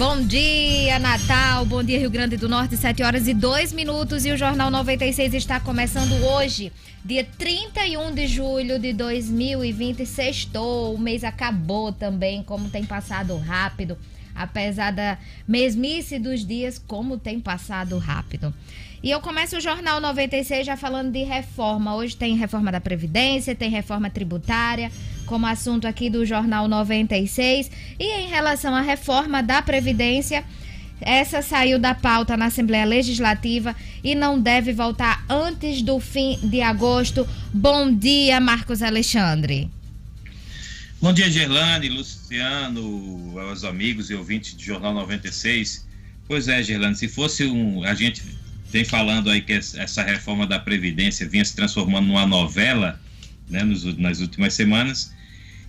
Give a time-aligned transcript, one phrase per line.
[0.00, 1.66] Bom dia, Natal.
[1.66, 4.24] Bom dia, Rio Grande do Norte, 7 horas e 2 minutos.
[4.24, 6.72] E o Jornal 96 está começando hoje,
[7.04, 10.48] dia 31 de julho de 2026.
[10.54, 13.98] O mês acabou também, como tem passado rápido.
[14.34, 18.54] Apesar da mesmice dos dias, como tem passado rápido.
[19.02, 21.94] E eu começo o Jornal 96 já falando de reforma.
[21.94, 24.90] Hoje tem reforma da Previdência, tem reforma tributária,
[25.30, 27.70] como assunto aqui do Jornal 96.
[28.00, 30.44] E em relação à reforma da Previdência,
[31.00, 36.60] essa saiu da pauta na Assembleia Legislativa e não deve voltar antes do fim de
[36.60, 37.28] agosto.
[37.54, 39.70] Bom dia, Marcos Alexandre.
[41.00, 45.86] Bom dia, Gerlane, Luciano, aos amigos e ouvintes do Jornal 96.
[46.26, 47.84] Pois é, Gerlane, se fosse um.
[47.84, 48.20] A gente
[48.68, 53.00] vem falando aí que essa reforma da Previdência vinha se transformando numa novela
[53.48, 55.12] né, nos, nas últimas semanas.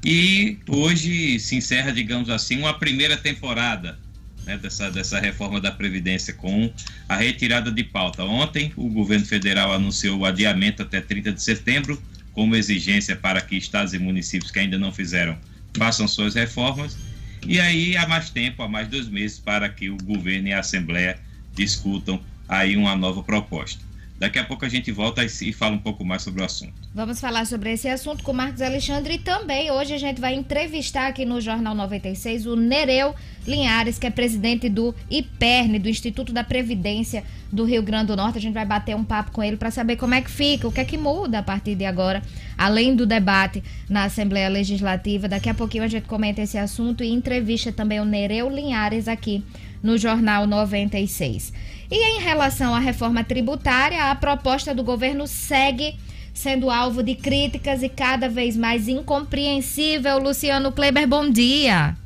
[0.04, 4.00] E hoje se encerra, digamos assim, uma primeira temporada
[4.46, 6.72] né, dessa, dessa reforma da Previdência com
[7.08, 8.24] a retirada de pauta.
[8.24, 12.02] Ontem, o governo federal anunciou o adiamento até 30 de setembro,
[12.34, 15.38] como exigência para que estados e municípios que ainda não fizeram
[15.78, 16.98] façam suas reformas.
[17.46, 20.60] E aí há mais tempo, há mais dois meses, para que o governo e a
[20.60, 21.20] Assembleia
[21.56, 23.84] discutam aí uma nova proposta.
[24.22, 26.76] Daqui a pouco a gente volta e fala um pouco mais sobre o assunto.
[26.94, 31.08] Vamos falar sobre esse assunto com Marcos Alexandre e também hoje a gente vai entrevistar
[31.08, 33.16] aqui no Jornal 96 o Nereu
[33.48, 38.38] Linhares, que é presidente do IPERN, do Instituto da Previdência do Rio Grande do Norte.
[38.38, 40.72] A gente vai bater um papo com ele para saber como é que fica, o
[40.72, 42.22] que é que muda a partir de agora,
[42.56, 45.28] além do debate na Assembleia Legislativa.
[45.28, 49.44] Daqui a pouquinho a gente comenta esse assunto e entrevista também o Nereu Linhares aqui
[49.82, 51.71] no Jornal 96.
[51.92, 56.00] E em relação à reforma tributária, a proposta do governo segue
[56.34, 60.18] sendo alvo de críticas e cada vez mais incompreensível.
[60.18, 61.98] Luciano Kleber, bom dia.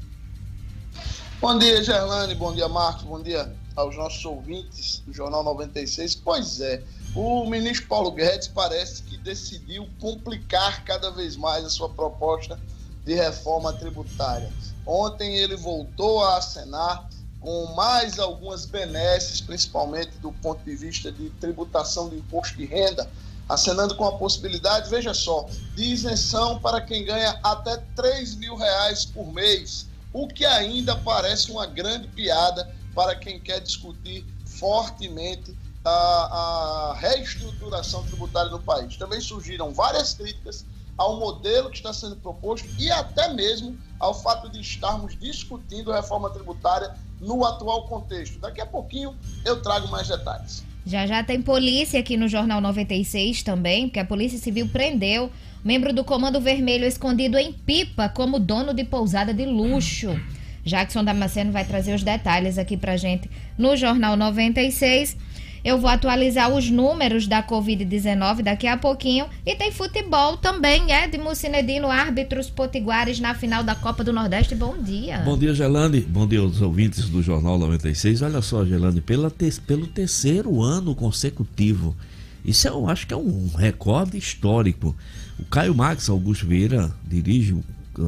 [1.40, 6.16] Bom dia, Gerlane, bom dia, Marcos, bom dia aos nossos ouvintes do Jornal 96.
[6.16, 6.82] Pois é,
[7.14, 12.60] o ministro Paulo Guedes parece que decidiu complicar cada vez mais a sua proposta
[13.06, 14.52] de reforma tributária.
[14.84, 17.08] Ontem ele voltou a acenar
[17.46, 23.08] com mais algumas benesses, principalmente do ponto de vista de tributação de imposto de renda,
[23.48, 25.46] acenando com a possibilidade, veja só,
[25.76, 31.52] de isenção para quem ganha até 3 mil reais por mês, o que ainda parece
[31.52, 38.98] uma grande piada para quem quer discutir fortemente a, a reestruturação tributária do país.
[38.98, 40.66] Também surgiram várias críticas
[40.98, 46.32] ao modelo que está sendo proposto e até mesmo ao fato de estarmos discutindo reforma
[46.32, 48.40] tributária no atual contexto.
[48.40, 50.64] Daqui a pouquinho eu trago mais detalhes.
[50.86, 55.32] Já já tem polícia aqui no Jornal 96 também, porque a Polícia Civil prendeu
[55.64, 60.16] membro do Comando Vermelho escondido em pipa como dono de pousada de luxo.
[60.64, 65.18] Jackson Damasceno vai trazer os detalhes aqui pra gente no Jornal 96.
[65.66, 69.26] Eu vou atualizar os números da Covid-19 daqui a pouquinho.
[69.44, 74.54] E tem futebol também, Edmo Cinedino, árbitros potiguares na final da Copa do Nordeste.
[74.54, 75.18] Bom dia.
[75.26, 76.02] Bom dia, Gelande.
[76.02, 78.22] Bom dia aos ouvintes do Jornal 96.
[78.22, 81.98] Olha só, Gelande, pela te pelo terceiro ano consecutivo.
[82.46, 84.96] Isso eu acho que é um recorde histórico.
[85.40, 87.58] O Caio Max Augusto Vieira dirige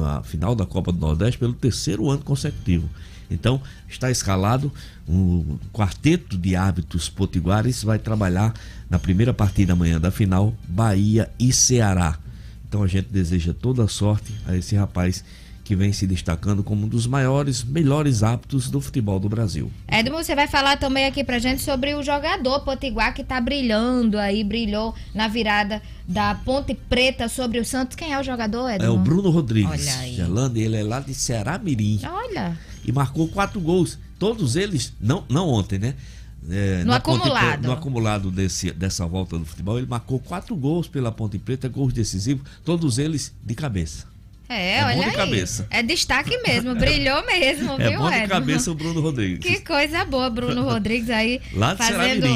[0.04, 2.88] a final da Copa do Nordeste pelo terceiro ano consecutivo.
[3.30, 4.72] Então, está escalado
[5.08, 8.52] um quarteto de árbitros potiguares vai trabalhar
[8.90, 12.18] na primeira partida amanhã da final, Bahia e Ceará.
[12.68, 15.24] Então a gente deseja toda a sorte a esse rapaz
[15.64, 19.70] que vem se destacando como um dos maiores, melhores aptos do futebol do Brasil.
[19.86, 24.18] Edmo, você vai falar também aqui pra gente sobre o jogador potiguar que tá brilhando
[24.18, 27.96] aí, brilhou na virada da Ponte Preta sobre o Santos.
[27.96, 28.86] Quem é o jogador, Edmo?
[28.86, 29.88] É o Bruno Rodrigues.
[29.88, 30.14] Olha aí.
[30.14, 32.00] Gelando, ele é lá de Ceará Mirim.
[32.02, 32.56] Olha
[32.88, 33.98] e marcou quatro gols.
[34.18, 35.94] Todos eles, não, não ontem, né?
[36.50, 37.66] É, no acumulado.
[37.66, 41.92] No acumulado desse, dessa volta do futebol, ele marcou quatro gols pela Ponte Preta, gols
[41.92, 44.06] decisivos, todos eles de cabeça.
[44.48, 45.12] É, é olha aí.
[45.12, 45.66] Cabeça.
[45.68, 49.40] É destaque mesmo, brilhou mesmo, é viu, bom de cabeça o Bruno Rodrigues.
[49.40, 52.26] Que coisa boa, Bruno Rodrigues aí Lá de fazendo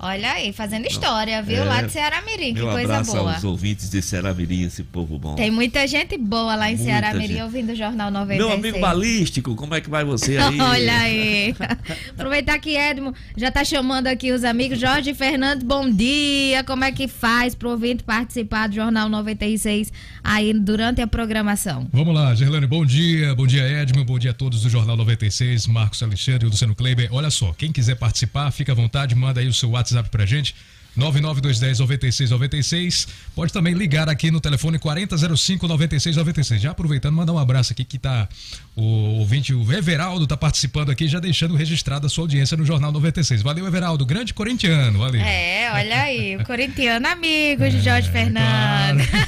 [0.00, 1.56] Olha aí, fazendo história, viu?
[1.56, 3.34] É, lá de Ceará Mirim, que coisa abraço boa.
[3.34, 5.34] aos ouvintes de Ceará Mirim, esse povo bom.
[5.34, 8.38] Tem muita gente boa lá em muita Ceará Mirim ouvindo o Jornal 96.
[8.38, 10.54] Meu amigo balístico, como é que vai você aí?
[10.62, 11.56] Olha aí.
[12.14, 14.78] Aproveitar que Edmo já tá chamando aqui os amigos.
[14.78, 16.62] Jorge Fernandes, bom dia.
[16.62, 19.92] Como é que faz pro ouvinte participar do Jornal 96
[20.22, 21.88] aí durante a programação?
[21.92, 23.34] Vamos lá, Gerlane, bom dia.
[23.34, 24.04] Bom dia, Edmo.
[24.04, 25.66] Bom dia a todos do Jornal 96.
[25.66, 27.08] Marcos Alexandre e Luciano Kleiber.
[27.10, 30.26] Olha só, quem quiser participar, fica à vontade, manda aí o seu WhatsApp WhatsApp pra
[30.26, 30.54] gente.
[30.98, 33.08] 99210-9696.
[33.34, 36.58] Pode também ligar aqui no telefone 4005-9696.
[36.58, 38.28] Já aproveitando, mandar um abraço aqui que tá
[38.74, 42.90] o ouvinte, o Everaldo, tá participando aqui, já deixando registrada a sua audiência no Jornal
[42.90, 43.42] 96.
[43.42, 45.20] Valeu, Everaldo, grande corintiano, valeu.
[45.20, 49.06] É, olha aí, o corintiano amigo de é, Jorge Fernando.
[49.06, 49.27] Claro.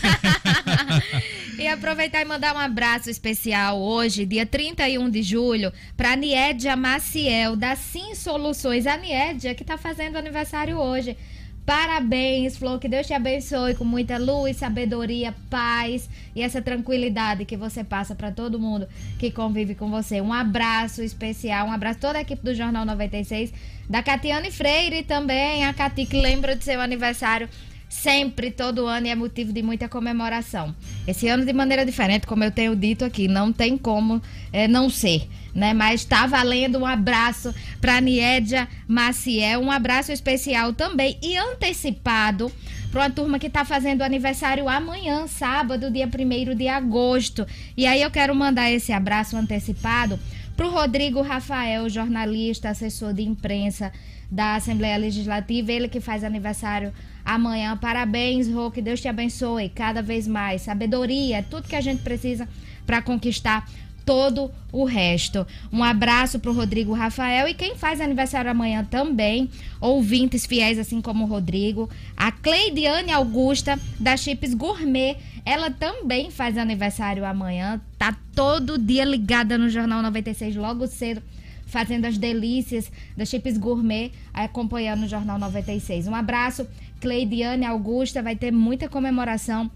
[1.70, 7.54] E aproveitar e mandar um abraço especial hoje, dia 31 de julho, para Niédia Maciel,
[7.54, 8.88] da Sim Soluções.
[8.88, 11.16] A Niédia, que tá fazendo aniversário hoje.
[11.64, 12.80] Parabéns, Flor.
[12.80, 18.16] Que Deus te abençoe com muita luz, sabedoria, paz e essa tranquilidade que você passa
[18.16, 20.20] para todo mundo que convive com você.
[20.20, 23.52] Um abraço especial, um abraço a toda a equipe do Jornal 96,
[23.88, 27.48] da Catiane Freire também, a Cati que lembra de seu aniversário
[27.90, 30.72] sempre, todo ano, e é motivo de muita comemoração.
[31.08, 34.22] Esse ano, de maneira diferente, como eu tenho dito aqui, não tem como
[34.52, 35.28] é, não ser.
[35.52, 35.74] Né?
[35.74, 42.50] Mas está valendo um abraço para Niédia Maciel, um abraço especial também e antecipado
[42.92, 47.44] para uma turma que está fazendo aniversário amanhã, sábado, dia 1 de agosto.
[47.76, 50.18] E aí eu quero mandar esse abraço antecipado
[50.56, 53.92] para o Rodrigo Rafael, jornalista, assessor de imprensa
[54.30, 56.92] da Assembleia Legislativa, ele que faz aniversário
[57.34, 57.76] amanhã.
[57.76, 60.62] Parabéns, Rô, que Deus te abençoe cada vez mais.
[60.62, 62.48] Sabedoria, tudo que a gente precisa
[62.86, 63.68] para conquistar
[64.04, 65.46] todo o resto.
[65.72, 69.48] Um abraço para o Rodrigo Rafael e quem faz aniversário amanhã também,
[69.80, 76.58] ouvintes fiéis assim como o Rodrigo, a Cleidiane Augusta da Chips Gourmet, ela também faz
[76.58, 81.22] aniversário amanhã, tá todo dia ligada no Jornal 96 logo cedo
[81.70, 86.08] fazendo as delícias da Chips Gourmet, acompanhando o Jornal 96.
[86.08, 86.66] Um abraço,
[87.00, 89.70] Cleidiane Augusta, vai ter muita comemoração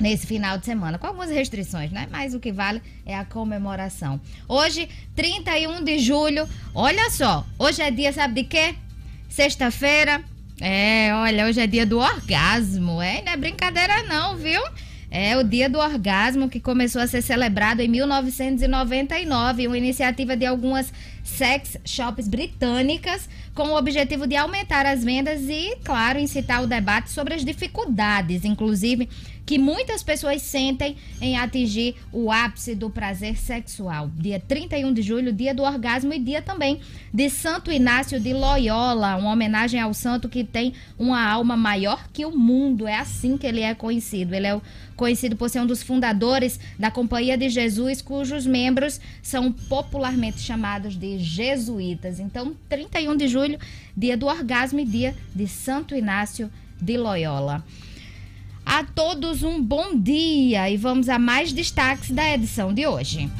[0.00, 2.08] nesse final de semana, com algumas restrições, né?
[2.10, 4.20] Mas o que vale é a comemoração.
[4.48, 8.74] Hoje, 31 de julho, olha só, hoje é dia, sabe de quê?
[9.28, 10.22] Sexta-feira.
[10.60, 13.22] É, olha, hoje é dia do orgasmo, é?
[13.22, 14.60] Não é brincadeira não, viu?
[15.10, 20.46] É o Dia do Orgasmo que começou a ser celebrado em 1999, uma iniciativa de
[20.46, 20.92] algumas
[21.22, 27.10] sex shops britânicas com o objetivo de aumentar as vendas e, claro, incitar o debate
[27.10, 29.08] sobre as dificuldades, inclusive,
[29.50, 34.08] que muitas pessoas sentem em atingir o ápice do prazer sexual.
[34.14, 36.78] Dia 31 de julho, dia do orgasmo e dia também
[37.12, 42.24] de Santo Inácio de Loyola, uma homenagem ao santo que tem uma alma maior que
[42.24, 42.86] o mundo.
[42.86, 44.36] É assim que ele é conhecido.
[44.36, 44.60] Ele é
[44.94, 50.94] conhecido por ser um dos fundadores da Companhia de Jesus, cujos membros são popularmente chamados
[50.94, 52.20] de jesuítas.
[52.20, 53.58] Então, 31 de julho,
[53.96, 56.48] dia do orgasmo e dia de Santo Inácio
[56.80, 57.64] de Loyola.
[58.64, 63.30] A todos um bom dia e vamos a mais destaques da edição de hoje.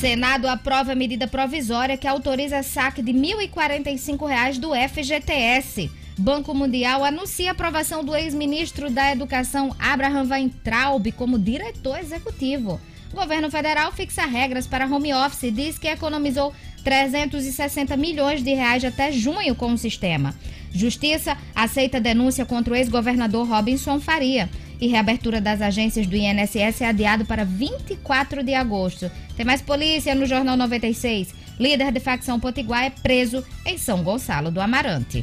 [0.00, 3.18] Senado aprova medida provisória que autoriza saque de R$
[3.48, 5.90] 1.045 do FGTS.
[6.18, 12.80] Banco Mundial anuncia a aprovação do ex-ministro da Educação Abraham Weintraub como diretor executivo.
[13.12, 18.54] O governo federal fixa regras para home office e diz que economizou 360 milhões de
[18.54, 20.34] reais até junho com o sistema.
[20.72, 24.48] Justiça aceita denúncia contra o ex-governador Robinson Faria.
[24.80, 29.10] E reabertura das agências do INSS é adiado para 24 de agosto.
[29.36, 31.34] Tem mais polícia no Jornal 96.
[31.58, 35.22] Líder de facção Potiguar é preso em São Gonçalo do Amarante.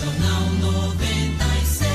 [0.00, 1.92] Jornal 96.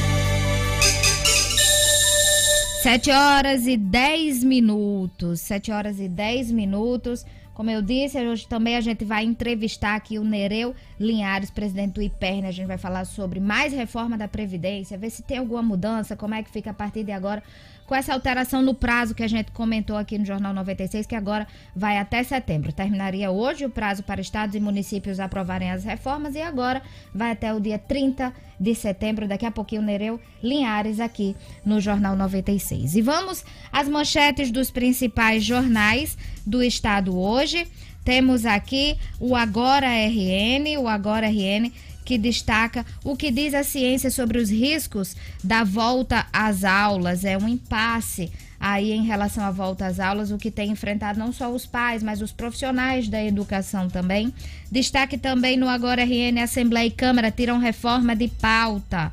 [2.81, 5.41] 7 horas e 10 minutos.
[5.41, 7.25] 7 horas e 10 minutos.
[7.57, 12.03] Como eu disse, hoje também a gente vai entrevistar aqui o Nereu Linhares, presidente do
[12.03, 12.45] IPERN.
[12.45, 16.35] A gente vai falar sobre mais reforma da Previdência, ver se tem alguma mudança, como
[16.35, 17.41] é que fica a partir de agora
[17.87, 21.47] com essa alteração no prazo que a gente comentou aqui no Jornal 96, que agora
[21.75, 22.71] vai até setembro.
[22.71, 26.83] Terminaria hoje o prazo para estados e municípios aprovarem as reformas e agora
[27.15, 29.27] vai até o dia 30 de setembro.
[29.27, 31.35] Daqui a pouquinho, Nereu Linhares aqui
[31.65, 32.95] no Jornal 96.
[32.95, 37.67] E vamos às manchetes dos principais jornais do estado hoje.
[38.03, 41.71] Temos aqui o Agora RN, o Agora RN
[42.05, 45.13] que destaca o que diz a ciência sobre os riscos
[45.43, 47.25] da volta às aulas.
[47.25, 51.33] É um impasse aí em relação à volta às aulas, o que tem enfrentado não
[51.33, 54.33] só os pais, mas os profissionais da educação também.
[54.71, 59.11] Destaque também no Agora RN, Assembleia e Câmara tiram reforma de pauta.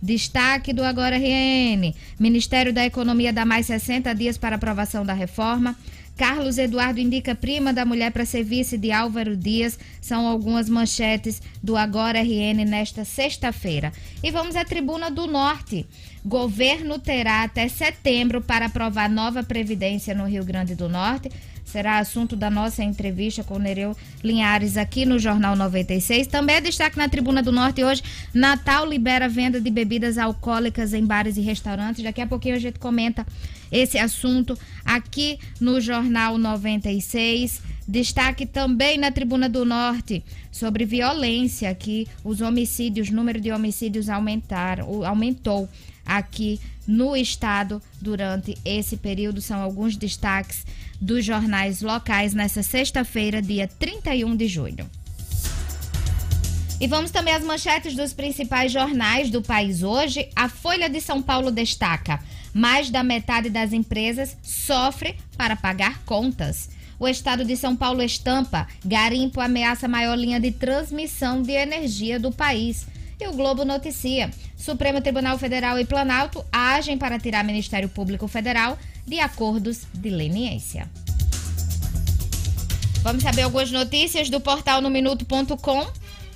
[0.00, 5.76] Destaque do Agora RN: Ministério da Economia dá mais 60 dias para aprovação da reforma.
[6.16, 9.78] Carlos Eduardo indica prima da mulher para ser vice de Álvaro Dias.
[10.00, 13.92] São algumas manchetes do Agora RN nesta sexta-feira.
[14.22, 15.86] E vamos à Tribuna do Norte.
[16.24, 21.30] Governo terá até setembro para aprovar nova previdência no Rio Grande do Norte.
[21.64, 23.94] será assunto da nossa entrevista com Nereu
[24.24, 26.28] Linhares aqui no Jornal 96.
[26.28, 31.04] Também é destaque na Tribuna do Norte hoje, Natal libera venda de bebidas alcoólicas em
[31.04, 32.02] bares e restaurantes.
[32.02, 33.26] Daqui a pouquinho a gente comenta
[33.70, 37.62] esse assunto aqui no Jornal 96.
[37.88, 44.08] Destaque também na Tribuna do Norte sobre violência, que os homicídios, o número de homicídios
[44.08, 45.68] aumentaram, aumentou
[46.04, 49.40] aqui no estado durante esse período.
[49.40, 50.66] São alguns destaques
[51.00, 54.88] dos jornais locais nessa sexta-feira, dia 31 de julho.
[56.78, 60.28] E vamos também às manchetes dos principais jornais do país hoje.
[60.36, 62.22] A Folha de São Paulo destaca:
[62.56, 66.70] mais da metade das empresas sofre para pagar contas.
[66.98, 72.18] O estado de São Paulo estampa: garimpo ameaça a maior linha de transmissão de energia
[72.18, 72.86] do país.
[73.20, 78.78] E o Globo noticia: Supremo Tribunal Federal e Planalto agem para tirar Ministério Público Federal
[79.06, 80.90] de acordos de leniência.
[83.02, 85.86] Vamos saber algumas notícias do portal no minuto.com.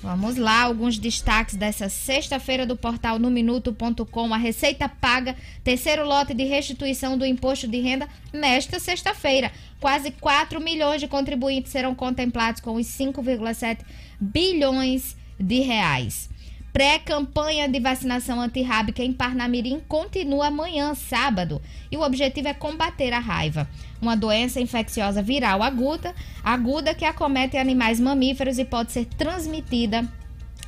[0.02, 4.32] Vamos lá, alguns destaques dessa sexta-feira do portal no minuto.com.
[4.32, 9.52] A Receita paga terceiro lote de restituição do imposto de renda nesta sexta-feira.
[9.78, 13.80] Quase 4 milhões de contribuintes serão contemplados com os 5,7
[14.18, 16.29] bilhões de reais.
[16.72, 21.60] Pré-campanha de vacinação antirrábica em Parnamirim continua amanhã, sábado,
[21.90, 23.68] e o objetivo é combater a raiva,
[24.00, 30.08] uma doença infecciosa viral aguda, aguda que acomete animais mamíferos e pode ser transmitida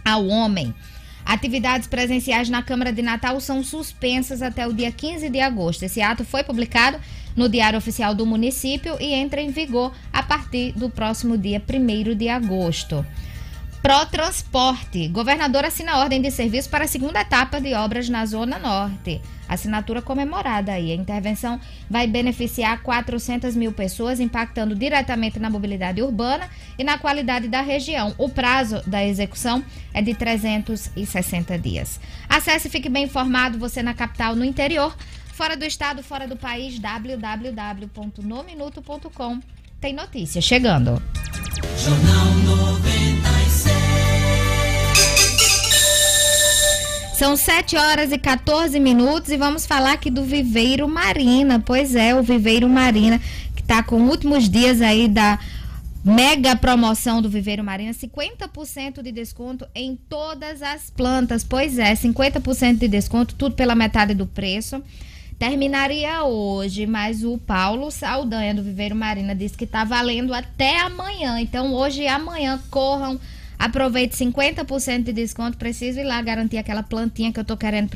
[0.05, 0.75] ao homem.
[1.25, 5.85] Atividades presenciais na Câmara de Natal são suspensas até o dia 15 de agosto.
[5.85, 6.99] Esse ato foi publicado
[7.37, 12.17] no Diário Oficial do município e entra em vigor a partir do próximo dia 1
[12.17, 13.07] de agosto.
[13.83, 15.09] Protransporte.
[15.09, 19.21] Governador assina ordem de serviço para a segunda etapa de obras na Zona Norte.
[19.49, 20.93] Assinatura comemorada aí.
[20.93, 21.59] A intervenção
[21.91, 26.49] vai beneficiar 400 mil pessoas, impactando diretamente na mobilidade urbana
[26.79, 28.15] e na qualidade da região.
[28.19, 31.99] O prazo da execução é de 360 dias.
[32.29, 34.97] Acesse e fique bem informado, você na capital, no interior,
[35.33, 39.41] fora do estado, fora do país, www.nominuto.com.
[39.81, 41.03] Tem notícia chegando.
[41.77, 42.27] Jornal
[42.71, 43.02] 96.
[47.23, 51.63] São 7 horas e 14 minutos e vamos falar aqui do Viveiro Marina.
[51.65, 53.21] Pois é, o Viveiro Marina,
[53.55, 55.39] que está com últimos dias aí da
[56.05, 61.45] mega promoção do Viveiro Marina, 50% de desconto em todas as plantas.
[61.45, 64.83] Pois é, 50% de desconto, tudo pela metade do preço.
[65.39, 71.39] Terminaria hoje, mas o Paulo Saldanha do Viveiro Marina disse que está valendo até amanhã.
[71.39, 73.21] Então, hoje e amanhã, corram,
[73.63, 75.57] aproveite 50% de desconto.
[75.57, 77.91] Preciso ir lá garantir aquela plantinha que eu tô querendo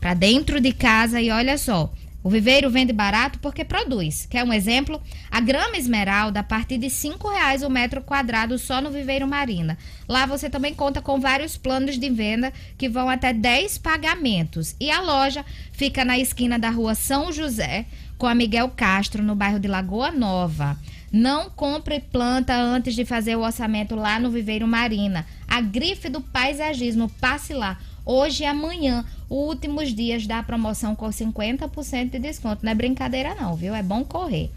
[0.00, 1.20] para dentro de casa.
[1.20, 1.92] E olha só,
[2.24, 4.26] o viveiro vende barato porque produz.
[4.26, 5.00] Quer um exemplo?
[5.30, 9.78] A grama esmeralda a partir de R$ reais o metro quadrado só no Viveiro Marina.
[10.08, 14.74] Lá você também conta com vários planos de venda que vão até 10 pagamentos.
[14.80, 17.86] E a loja fica na esquina da rua São José
[18.18, 20.76] com a Miguel Castro, no bairro de Lagoa Nova.
[21.12, 25.26] Não compre planta antes de fazer o orçamento lá no Viveiro Marina.
[25.46, 32.10] A grife do paisagismo, passe lá hoje e amanhã, últimos dias da promoção com 50%
[32.10, 32.64] de desconto.
[32.64, 33.74] Não é brincadeira não, viu?
[33.74, 34.50] É bom correr.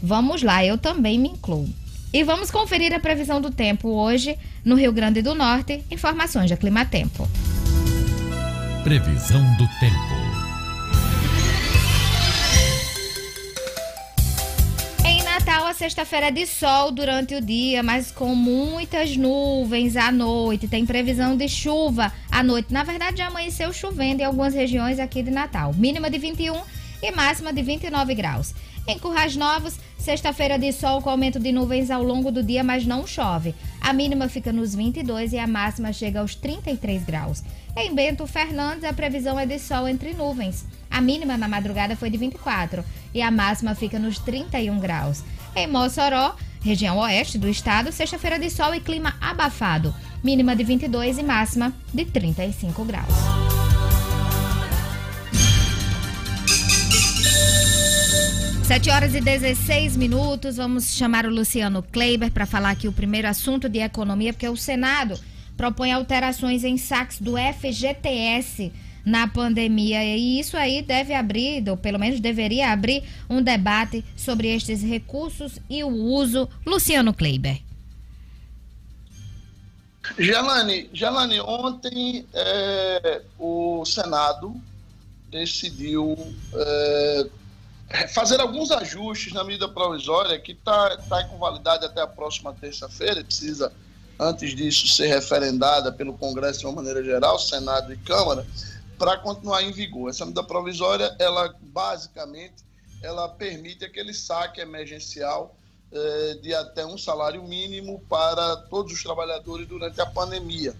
[0.00, 1.68] Vamos lá, eu também me incluo.
[2.12, 5.84] E vamos conferir a previsão do tempo hoje no Rio Grande do Norte.
[5.90, 7.28] Informações da Climatempo.
[8.82, 10.17] Previsão do tempo.
[15.48, 20.68] Natal, a sexta-feira é de sol durante o dia, mas com muitas nuvens à noite.
[20.68, 22.70] Tem previsão de chuva à noite.
[22.70, 25.72] Na verdade, já amanheceu chovendo em algumas regiões aqui de Natal.
[25.72, 26.54] Mínima de 21
[27.02, 28.52] e máxima de 29 graus.
[28.88, 32.86] Em Currais Novos, sexta-feira de sol com aumento de nuvens ao longo do dia, mas
[32.86, 33.54] não chove.
[33.82, 37.44] A mínima fica nos 22 e a máxima chega aos 33 graus.
[37.76, 40.64] Em Bento Fernandes, a previsão é de sol entre nuvens.
[40.90, 45.22] A mínima na madrugada foi de 24 e a máxima fica nos 31 graus.
[45.54, 49.94] Em Mossoró, região oeste do estado, sexta-feira de sol e clima abafado.
[50.24, 53.77] Mínima de 22 e máxima de 35 graus.
[58.68, 60.58] Sete horas e 16 minutos.
[60.58, 64.58] Vamos chamar o Luciano Kleiber para falar aqui o primeiro assunto de economia, porque o
[64.58, 65.18] Senado
[65.56, 68.70] propõe alterações em saques do FGTS
[69.06, 70.04] na pandemia.
[70.04, 75.58] E isso aí deve abrir, ou pelo menos deveria abrir, um debate sobre estes recursos
[75.70, 76.46] e o uso.
[76.66, 77.62] Luciano Kleiber.
[80.18, 84.54] Gelane, Gelane ontem é, o Senado
[85.30, 86.18] decidiu
[86.52, 87.26] é,
[88.08, 93.24] fazer alguns ajustes na medida provisória que está tá com validade até a próxima terça-feira,
[93.24, 93.72] precisa,
[94.18, 98.46] antes disso, ser referendada pelo Congresso de uma maneira geral, Senado e Câmara,
[98.98, 100.10] para continuar em vigor.
[100.10, 102.56] Essa medida provisória, ela basicamente,
[103.02, 105.54] ela permite aquele saque emergencial
[105.90, 110.74] eh, de até um salário mínimo para todos os trabalhadores durante a pandemia.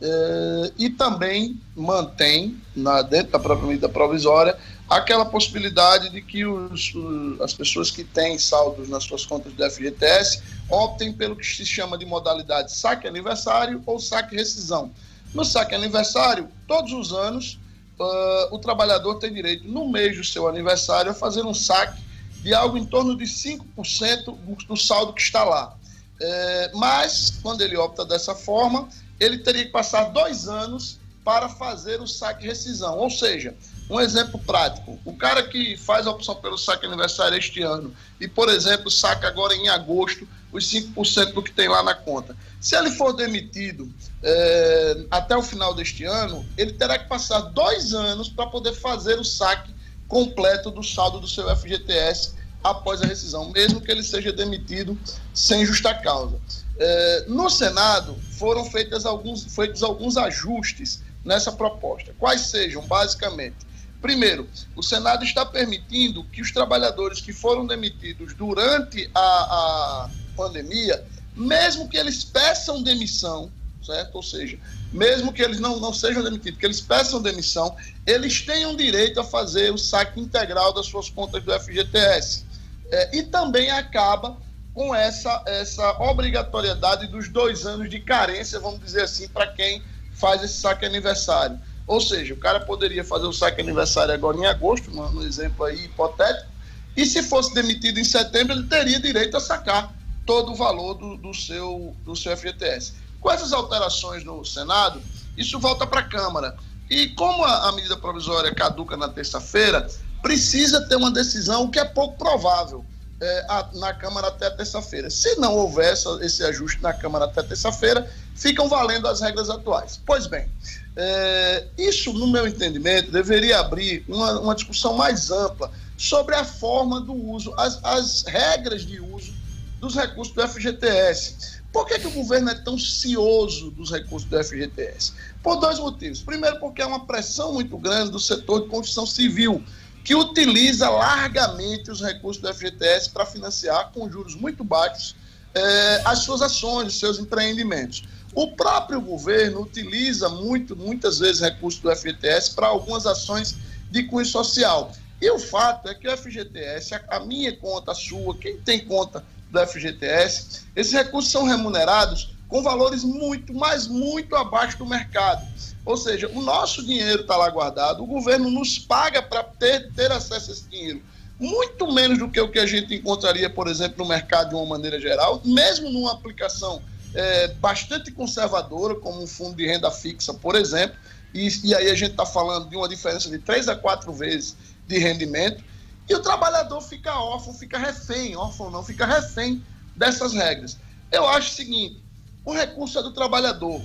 [0.00, 4.58] Eh, e também mantém, na, dentro da própria medida provisória,
[4.96, 6.92] aquela possibilidade de que os,
[7.40, 11.96] as pessoas que têm saldos nas suas contas do FGTS optem pelo que se chama
[11.96, 14.90] de modalidade saque aniversário ou saque rescisão.
[15.32, 17.58] No saque aniversário, todos os anos,
[17.98, 22.02] uh, o trabalhador tem direito, no mês do seu aniversário, a fazer um saque
[22.42, 25.74] de algo em torno de 5% do, do saldo que está lá.
[26.20, 32.00] É, mas, quando ele opta dessa forma, ele teria que passar dois anos para fazer
[32.00, 32.98] o saque rescisão.
[32.98, 33.54] Ou seja,
[33.88, 38.26] um exemplo prático: o cara que faz a opção pelo saque aniversário este ano e,
[38.28, 42.36] por exemplo, saca agora em agosto os 5% do que tem lá na conta.
[42.60, 47.94] Se ele for demitido é, até o final deste ano, ele terá que passar dois
[47.94, 49.74] anos para poder fazer o saque
[50.06, 54.96] completo do saldo do seu FGTS após a rescisão, mesmo que ele seja demitido
[55.34, 56.38] sem justa causa.
[56.78, 62.14] É, no Senado foram feitos alguns, feitos alguns ajustes nessa proposta.
[62.18, 63.56] Quais sejam, basicamente?
[64.02, 71.04] Primeiro, o Senado está permitindo que os trabalhadores que foram demitidos durante a, a pandemia,
[71.36, 73.48] mesmo que eles peçam demissão,
[73.80, 74.16] certo?
[74.16, 74.58] Ou seja,
[74.92, 79.24] mesmo que eles não, não sejam demitidos, que eles peçam demissão, eles tenham direito a
[79.24, 82.44] fazer o saque integral das suas contas do FGTS.
[82.90, 84.36] É, e também acaba
[84.74, 89.80] com essa, essa obrigatoriedade dos dois anos de carência, vamos dizer assim, para quem
[90.12, 91.58] faz esse saque aniversário.
[91.86, 95.84] Ou seja, o cara poderia fazer o saque aniversário agora em agosto, no, exemplo aí
[95.84, 96.50] hipotético,
[96.96, 99.92] e se fosse demitido em setembro, ele teria direito a sacar
[100.26, 102.94] todo o valor do, do, seu, do seu FGTS.
[103.20, 105.00] Com essas alterações no Senado,
[105.36, 106.56] isso volta para a Câmara.
[106.90, 109.88] E como a, a medida provisória caduca na terça-feira,
[110.20, 112.84] precisa ter uma decisão, o que é pouco provável
[113.20, 115.08] é, a, na Câmara até terça-feira.
[115.08, 120.00] Se não houver essa, esse ajuste na Câmara até terça-feira, ficam valendo as regras atuais.
[120.04, 120.48] Pois bem,
[120.96, 127.00] é, isso, no meu entendimento, deveria abrir uma, uma, discussão mais ampla sobre a forma
[127.00, 129.32] do uso, as, as regras de uso
[129.80, 131.62] dos recursos do FGTS.
[131.72, 135.14] Por que, que, o governo é tão cioso dos recursos do FGTS?
[135.42, 136.20] Por dois motivos.
[136.20, 139.64] Primeiro, porque há uma pressão muito grande do setor de construção civil
[140.04, 145.14] que utiliza largamente os recursos do FGTS para financiar, com juros muito baixos,
[145.54, 148.02] eh, as suas ações, os seus empreendimentos.
[148.34, 153.56] O próprio governo utiliza muito, muitas vezes recursos do FGTS para algumas ações
[153.90, 154.90] de cunho social.
[155.20, 159.22] E o fato é que o FGTS, a minha conta, a sua, quem tem conta
[159.50, 165.46] do FGTS, esses recursos são remunerados com valores muito, mas muito abaixo do mercado.
[165.84, 170.10] Ou seja, o nosso dinheiro está lá guardado, o governo nos paga para ter, ter
[170.10, 171.02] acesso a esse dinheiro.
[171.38, 174.66] Muito menos do que o que a gente encontraria, por exemplo, no mercado de uma
[174.66, 176.80] maneira geral, mesmo numa aplicação
[177.14, 180.96] é, bastante conservadora, como um fundo de renda fixa, por exemplo,
[181.34, 184.56] e, e aí a gente está falando de uma diferença de três a quatro vezes
[184.86, 185.62] de rendimento,
[186.08, 189.64] e o trabalhador fica órfão, fica refém, órfão não, fica refém
[189.96, 190.76] dessas regras.
[191.10, 192.02] Eu acho o seguinte:
[192.44, 193.80] o recurso é do trabalhador.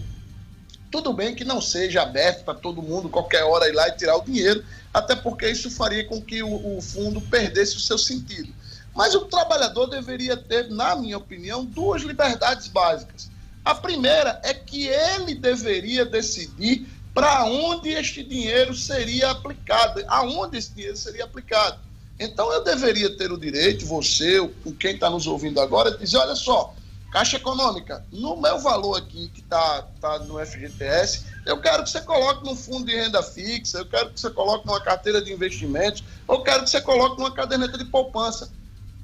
[0.89, 4.15] Tudo bem que não seja aberto para todo mundo, qualquer hora ir lá e tirar
[4.15, 4.63] o dinheiro,
[4.93, 8.53] até porque isso faria com que o, o fundo perdesse o seu sentido.
[8.97, 13.29] Mas o trabalhador deveria ter, na minha opinião, duas liberdades básicas.
[13.63, 20.73] A primeira é que ele deveria decidir para onde este dinheiro seria aplicado, aonde esse
[20.73, 21.77] dinheiro seria aplicado.
[22.19, 24.39] Então eu deveria ter o direito, você,
[24.79, 26.73] quem está nos ouvindo agora, de dizer, olha só,
[27.12, 32.01] Caixa Econômica, no meu valor aqui que está tá no FGTS, eu quero que você
[32.01, 36.03] coloque num fundo de renda fixa, eu quero que você coloque numa carteira de investimentos,
[36.27, 38.49] eu quero que você coloque numa caderneta de poupança.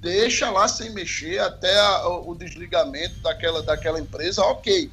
[0.03, 4.91] Deixa lá sem mexer até a, o desligamento daquela, daquela empresa, ok.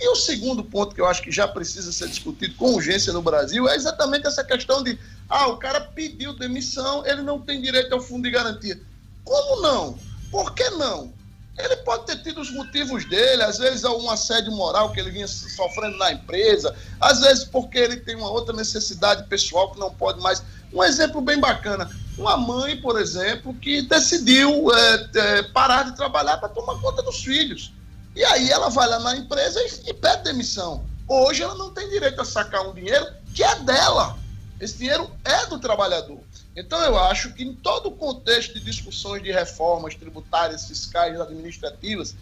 [0.00, 3.20] E o segundo ponto que eu acho que já precisa ser discutido com urgência no
[3.20, 4.96] Brasil é exatamente essa questão de,
[5.28, 8.80] ah, o cara pediu demissão, ele não tem direito ao fundo de garantia.
[9.24, 9.98] Como não?
[10.30, 11.12] Por que não?
[11.58, 15.10] Ele pode ter tido os motivos dele, às vezes é um assédio moral que ele
[15.10, 19.92] vinha sofrendo na empresa, às vezes porque ele tem uma outra necessidade pessoal que não
[19.92, 20.42] pode mais.
[20.72, 26.36] Um exemplo bem bacana: uma mãe, por exemplo, que decidiu é, é, parar de trabalhar
[26.38, 27.72] para tomar conta dos filhos.
[28.14, 30.84] E aí ela vai lá na empresa e, e pede demissão.
[31.08, 34.18] Hoje ela não tem direito a sacar um dinheiro que é dela.
[34.60, 36.20] Esse dinheiro é do trabalhador.
[36.54, 42.14] Então, eu acho que em todo o contexto de discussões de reformas tributárias, fiscais, administrativas,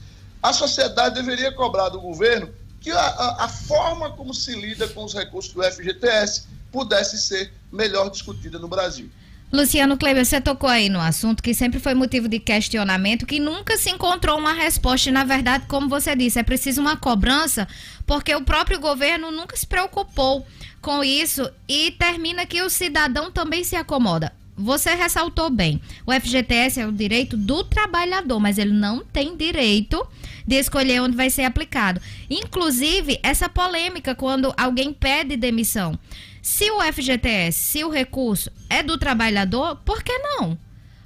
[0.43, 2.49] a sociedade deveria cobrar do governo
[2.81, 7.53] que a, a, a forma como se lida com os recursos do FGTS pudesse ser
[7.71, 9.11] melhor discutida no Brasil.
[9.53, 13.77] Luciano Kleber, você tocou aí no assunto que sempre foi motivo de questionamento, que nunca
[13.77, 15.09] se encontrou uma resposta.
[15.09, 17.67] E, na verdade, como você disse, é preciso uma cobrança,
[18.07, 20.47] porque o próprio governo nunca se preocupou
[20.81, 24.33] com isso e termina que o cidadão também se acomoda.
[24.57, 30.07] Você ressaltou bem, o FGTS é o direito do trabalhador, mas ele não tem direito
[30.47, 32.01] de escolher onde vai ser aplicado.
[32.29, 35.99] Inclusive, essa polêmica quando alguém pede demissão.
[36.43, 40.59] Se o FGTS, se o recurso é do trabalhador, por que não?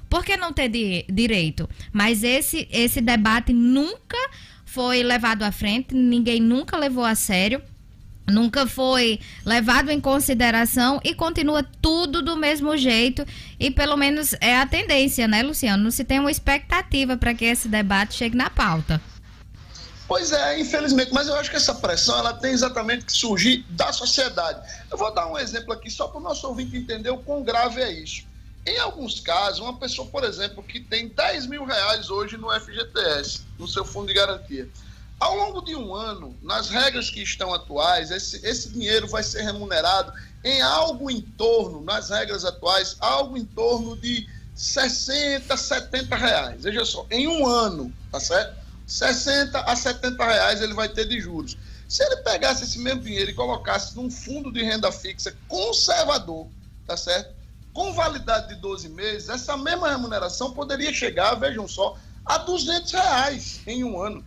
[0.09, 1.69] Por que não ter di direito?
[1.93, 4.19] Mas esse, esse debate nunca
[4.65, 7.61] foi levado à frente, ninguém nunca levou a sério
[8.27, 13.25] nunca foi levado em consideração e continua tudo do mesmo jeito
[13.59, 15.85] e pelo menos é a tendência, né, Luciano?
[15.85, 19.01] Não se tem uma expectativa para que esse debate chegue na pauta.
[20.07, 23.91] Pois é, infelizmente, mas eu acho que essa pressão ela tem exatamente que surgir da
[23.93, 24.61] sociedade.
[24.91, 27.81] Eu vou dar um exemplo aqui só para o nosso ouvinte entender o quão grave
[27.81, 28.25] é isso.
[28.67, 33.43] Em alguns casos, uma pessoa, por exemplo, que tem 10 mil reais hoje no FGTS,
[33.59, 34.69] no seu fundo de garantia,
[35.19, 39.43] ao longo de um ano, nas regras que estão atuais, esse, esse dinheiro vai ser
[39.43, 40.13] remunerado
[40.43, 46.63] em algo em torno, nas regras atuais, algo em torno de 60, 70 reais.
[46.63, 48.64] Veja só, em um ano, tá certo?
[48.87, 51.57] 60 a 70 reais ele vai ter de juros.
[51.89, 56.49] Se ele pegasse esse mesmo dinheiro e colocasse num fundo de renda fixa conservador,
[56.87, 57.35] tá certo?
[57.73, 63.61] Com validade de 12 meses, essa mesma remuneração poderia chegar, vejam só, a 200 reais
[63.67, 64.25] em um ano.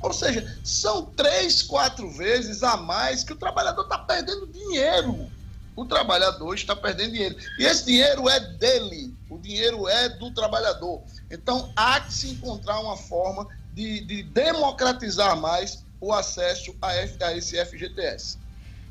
[0.00, 5.30] Ou seja, são três, quatro vezes a mais que o trabalhador está perdendo dinheiro.
[5.74, 7.36] O trabalhador está perdendo dinheiro.
[7.58, 9.14] E esse dinheiro é dele.
[9.28, 11.02] O dinheiro é do trabalhador.
[11.30, 13.46] Então, há que se encontrar uma forma
[13.78, 18.36] de, de democratizar mais o acesso a, F, a esse FGTS.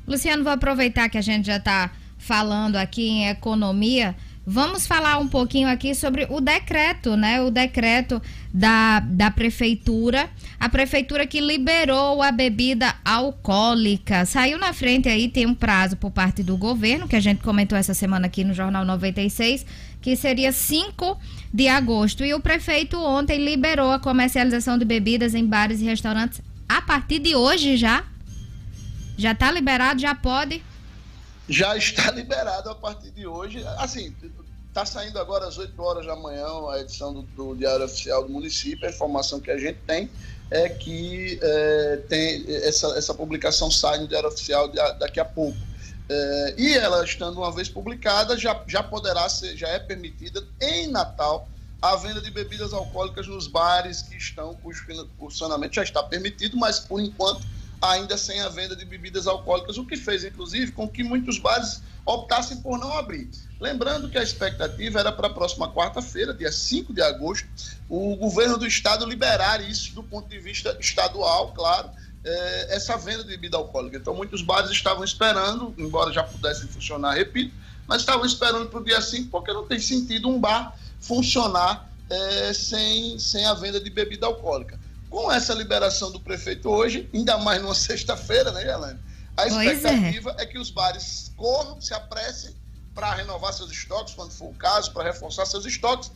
[0.06, 4.16] Luciano, vou aproveitar que a gente já está falando aqui em economia.
[4.50, 7.42] Vamos falar um pouquinho aqui sobre o decreto, né?
[7.42, 8.20] O decreto
[8.52, 10.30] da, da prefeitura.
[10.58, 14.24] A prefeitura que liberou a bebida alcoólica.
[14.24, 17.76] Saiu na frente aí, tem um prazo por parte do governo, que a gente comentou
[17.76, 19.66] essa semana aqui no Jornal 96,
[20.00, 21.18] que seria 5
[21.52, 22.24] de agosto.
[22.24, 27.18] E o prefeito ontem liberou a comercialização de bebidas em bares e restaurantes a partir
[27.18, 28.02] de hoje já.
[29.18, 30.62] Já está liberado, já pode?
[31.48, 33.64] Já está liberado a partir de hoje.
[33.78, 34.14] Assim,
[34.68, 38.30] está saindo agora às 8 horas da manhã a edição do, do, Diário Oficial do
[38.30, 38.86] município.
[38.86, 40.10] A informação que a gente tem
[40.50, 45.58] é que é, tem essa, essa publicação sai no Diário Oficial daqui a pouco.
[46.10, 50.86] É, e ela estando uma vez publicada, já, já poderá ser, já é permitida em
[50.86, 51.46] Natal
[51.80, 54.84] a venda de bebidas alcoólicas nos bares que estão, cujo
[55.18, 57.46] funcionamento já está permitido, mas por enquanto
[57.80, 61.82] ainda sem a venda de bebidas alcoólicas, o que fez, inclusive, com que muitos bares
[62.04, 63.28] optassem por não abrir.
[63.60, 67.46] Lembrando que a expectativa era para a próxima quarta-feira, dia 5 de agosto,
[67.88, 71.90] o governo do estado liberar isso do ponto de vista estadual, claro,
[72.24, 73.96] é, essa venda de bebida alcoólica.
[73.96, 77.54] Então, muitos bares estavam esperando, embora já pudessem funcionar, repito,
[77.86, 82.52] mas estavam esperando para o dia 5, porque não tem sentido um bar funcionar é,
[82.52, 84.78] sem, sem a venda de bebida alcoólica.
[85.10, 89.00] Com essa liberação do prefeito hoje, ainda mais numa sexta-feira, né, Helene?
[89.36, 89.48] A é.
[89.48, 90.42] expectativa é.
[90.42, 92.54] é que os bares corram, se apressem
[92.94, 96.10] para renovar seus estoques, quando for o caso, para reforçar seus estoques,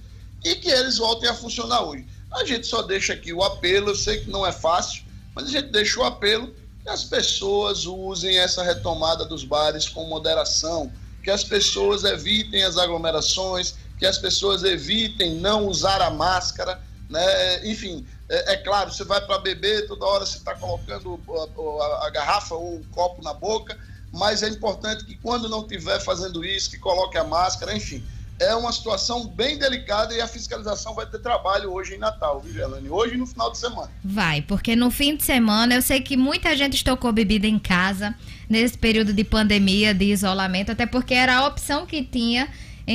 [0.45, 2.07] e que eles voltem a funcionar hoje.
[2.33, 5.51] A gente só deixa aqui o apelo, eu sei que não é fácil, mas a
[5.51, 6.53] gente deixa o apelo
[6.83, 12.77] que as pessoas usem essa retomada dos bares com moderação, que as pessoas evitem as
[12.77, 17.65] aglomerações, que as pessoas evitem não usar a máscara, né?
[17.65, 22.07] Enfim, é, é claro, você vai para beber, toda hora você está colocando a, a,
[22.07, 23.79] a, garrafa ou o copo na boca,
[24.13, 28.03] mas é importante que quando não estiver fazendo isso, que coloque a máscara, enfim
[28.43, 32.65] é uma situação bem delicada e a fiscalização vai ter trabalho hoje em Natal, viu?
[32.93, 33.91] Hoje e no final de semana.
[34.03, 38.15] Vai, porque no fim de semana eu sei que muita gente estocou bebida em casa
[38.49, 42.49] nesse período de pandemia, de isolamento, até porque era a opção que tinha.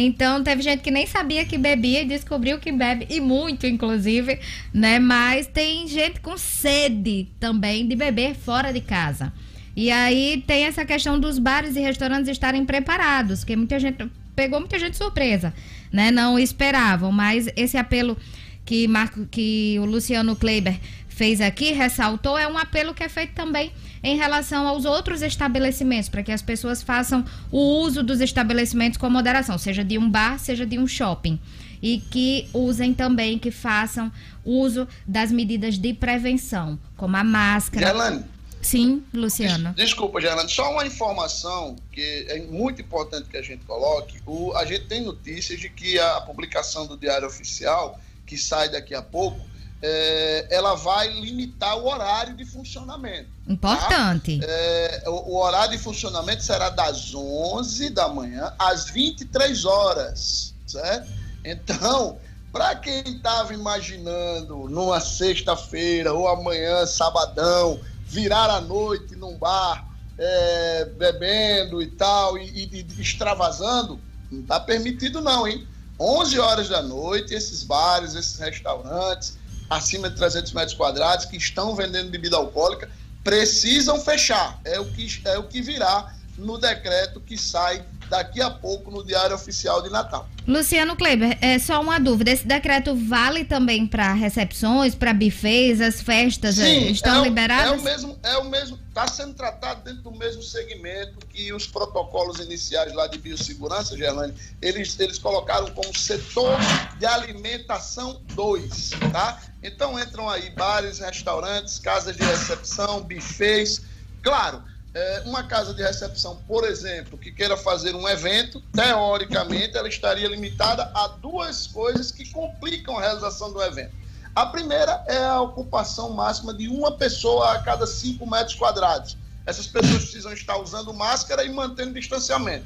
[0.05, 4.39] Então teve gente que nem sabia que bebia e descobriu que bebe, e muito, inclusive,
[4.73, 4.99] né?
[4.99, 9.33] Mas tem gente com sede também de beber fora de casa.
[9.75, 14.59] E aí tem essa questão dos bares e restaurantes estarem preparados, porque muita gente pegou
[14.59, 15.53] muita gente surpresa,
[15.91, 16.11] né?
[16.11, 18.17] Não esperavam, mas esse apelo
[18.65, 23.33] que Marco, que o Luciano Kleiber fez aqui, ressaltou, é um apelo que é feito
[23.33, 23.71] também
[24.03, 29.09] em relação aos outros estabelecimentos, para que as pessoas façam o uso dos estabelecimentos com
[29.09, 31.39] moderação, seja de um bar, seja de um shopping.
[31.81, 34.11] E que usem também, que façam
[34.43, 37.87] uso das medidas de prevenção, como a máscara.
[37.87, 38.23] Gelane,
[38.61, 39.73] Sim, Luciano.
[39.73, 44.19] Desculpa, Gerlando, só uma informação que é muito importante que a gente coloque.
[44.25, 48.93] O, a gente tem notícias de que a publicação do Diário Oficial, que sai daqui
[48.93, 49.39] a pouco,
[49.81, 53.29] é, ela vai limitar o horário de funcionamento.
[53.47, 54.39] Importante.
[54.39, 54.45] Tá?
[54.47, 61.11] É, o, o, horário de funcionamento será das 11 da manhã às 23 horas, certo?
[61.45, 62.17] Então,
[62.51, 69.87] para quem estava imaginando numa sexta-feira ou amanhã, sabadão, virar a noite num bar,
[70.17, 73.99] é, bebendo e tal, e, e, e extravasando,
[74.31, 75.67] não está permitido não, hein?
[75.99, 79.37] 11 horas da noite, esses bares, esses restaurantes,
[79.69, 82.89] acima de 300 metros quadrados, que estão vendendo bebida alcoólica,
[83.23, 84.59] precisam fechar.
[84.63, 89.03] É o que, é o que virá no decreto que sai daqui a pouco no
[89.03, 90.27] Diário Oficial de Natal.
[90.47, 92.31] Luciano Kleber, é só uma dúvida.
[92.31, 97.73] Esse decreto vale também para recepções, para bufês, as festas Sim, é, estão é liberadas?
[97.73, 101.67] É o mesmo, é o mesmo, está sendo tratado dentro do mesmo segmento que os
[101.67, 106.57] protocolos iniciais lá de biossegurança, Gerlane, eles, eles colocaram como setor
[106.97, 109.41] de alimentação 2, tá?
[109.61, 113.81] Então entram aí bares, restaurantes, casas de recepção, bufês,
[114.23, 114.63] claro,
[114.97, 120.27] é, uma casa de recepção, por exemplo, que queira fazer um evento, teoricamente ela estaria
[120.27, 123.95] limitada a duas coisas que complicam a realização do evento.
[124.35, 129.15] A primeira é a ocupação máxima de uma pessoa a cada cinco metros quadrados.
[129.45, 132.65] Essas pessoas precisam estar usando máscara e mantendo distanciamento.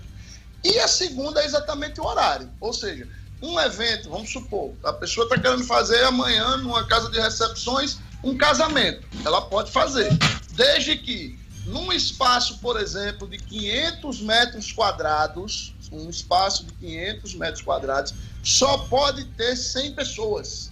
[0.64, 2.50] E a segunda é exatamente o horário.
[2.62, 3.10] Ou seja,
[3.42, 8.38] um evento, vamos supor, a pessoa está querendo fazer amanhã, numa casa de recepções, um
[8.38, 9.06] casamento.
[9.26, 10.10] Ela pode fazer,
[10.56, 17.62] desde que num espaço, por exemplo, de 500 metros quadrados, um espaço de 500 metros
[17.62, 20.72] quadrados, só pode ter 100 pessoas.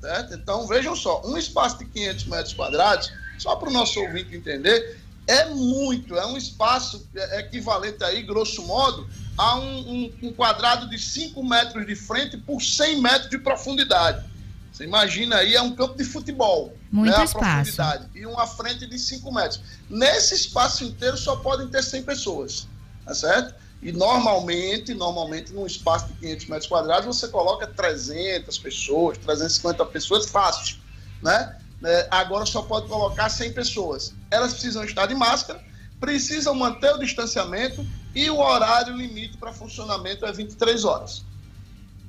[0.00, 0.34] Certo?
[0.34, 5.00] Então, vejam só, um espaço de 500 metros quadrados, só para o nosso ouvinte entender,
[5.26, 10.98] é muito, é um espaço equivalente aí, grosso modo, a um, um, um quadrado de
[10.98, 14.24] 5 metros de frente por 100 metros de profundidade.
[14.72, 16.77] Você imagina aí, é um campo de futebol.
[16.90, 17.76] Muito né, espaço.
[18.14, 19.60] E uma frente de 5 metros.
[19.88, 22.66] Nesse espaço inteiro só podem ter 100 pessoas,
[23.04, 23.54] tá certo?
[23.80, 30.28] E normalmente, normalmente, num espaço de 500 metros quadrados, você coloca 300 pessoas, 350 pessoas,
[30.28, 30.78] fácil,
[31.22, 31.56] né?
[31.84, 34.12] É, agora só pode colocar 100 pessoas.
[34.30, 35.62] Elas precisam estar de máscara,
[36.00, 41.24] precisam manter o distanciamento e o horário limite para funcionamento é 23 horas.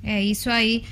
[0.02, 0.84] É isso aí.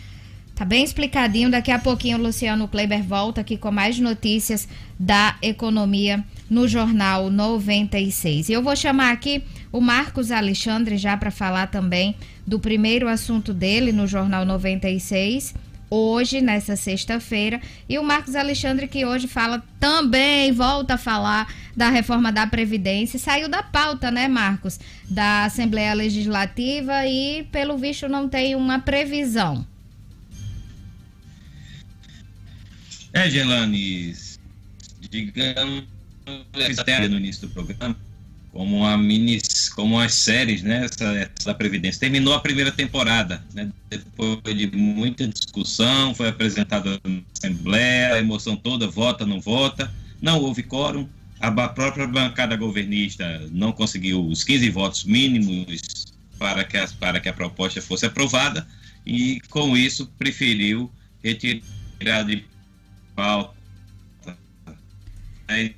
[0.58, 1.48] Tá bem explicadinho.
[1.48, 4.66] Daqui a pouquinho o Luciano Kleber volta aqui com mais notícias
[4.98, 8.48] da economia no Jornal 96.
[8.48, 13.54] E eu vou chamar aqui o Marcos Alexandre já para falar também do primeiro assunto
[13.54, 15.54] dele no Jornal 96
[15.88, 17.60] hoje, nessa sexta-feira.
[17.88, 23.16] E o Marcos Alexandre, que hoje fala também, volta a falar da reforma da Previdência.
[23.16, 24.80] Saiu da pauta, né, Marcos?
[25.08, 29.64] Da Assembleia Legislativa e, pelo visto, não tem uma previsão.
[33.18, 34.14] É, Gelane,
[35.10, 35.82] digamos,
[36.78, 37.96] até no início do programa,
[38.52, 39.40] como uma mini,
[39.74, 41.98] como as séries, né, essa, essa Previdência.
[41.98, 48.56] Terminou a primeira temporada, né, depois de muita discussão, foi apresentada na Assembleia, a emoção
[48.56, 51.08] toda, vota, não vota, não houve quórum,
[51.40, 56.06] a própria bancada governista não conseguiu os 15 votos mínimos
[56.38, 58.64] para que, a, para que a proposta fosse aprovada
[59.04, 60.88] e, com isso, preferiu
[61.20, 62.44] retirar de
[63.18, 63.58] pauta.
[65.48, 65.74] Aí,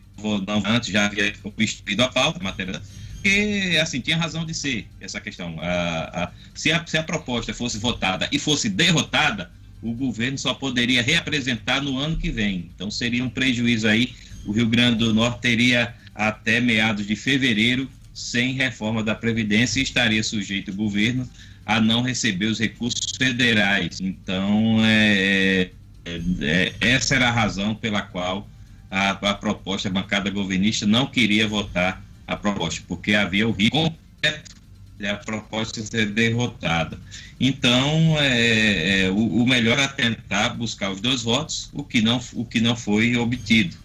[0.47, 2.83] não, antes já havia visto a pauta, a matéria,
[3.15, 5.57] porque, assim, tinha razão de ser essa questão.
[5.59, 9.51] A, a, se, a, se a proposta fosse votada e fosse derrotada,
[9.81, 12.71] o governo só poderia reapresentar no ano que vem.
[12.75, 14.13] Então, seria um prejuízo aí.
[14.45, 19.83] O Rio Grande do Norte teria até meados de fevereiro sem reforma da Previdência e
[19.83, 21.29] estaria sujeito o governo
[21.65, 23.99] a não receber os recursos federais.
[24.01, 25.71] Então, é,
[26.05, 28.49] é, é, essa era a razão pela qual
[28.91, 33.77] a, a, proposta, a bancada governista não queria votar a proposta, porque havia o risco
[33.77, 34.61] completo
[34.99, 36.99] de a proposta ser derrotada.
[37.39, 42.21] Então, é, é, o, o, melhor é tentar buscar os dois votos, o que não,
[42.35, 43.77] o que não foi obtido.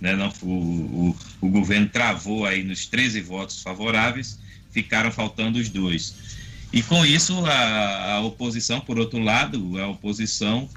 [0.00, 0.16] Né?
[0.16, 4.38] Não, o, o, o governo travou aí nos 13 votos favoráveis,
[4.70, 6.14] ficaram faltando os dois.
[6.72, 10.68] E com isso, a, a oposição, por outro lado, a oposição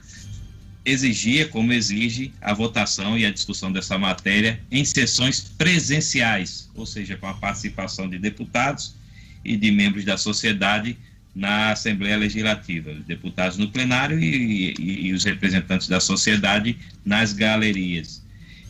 [0.85, 7.17] exigia, como exige, a votação e a discussão dessa matéria em sessões presenciais, ou seja,
[7.17, 8.95] com a participação de deputados
[9.43, 10.97] e de membros da sociedade
[11.35, 18.23] na Assembleia Legislativa, deputados no plenário e, e, e os representantes da sociedade nas galerias.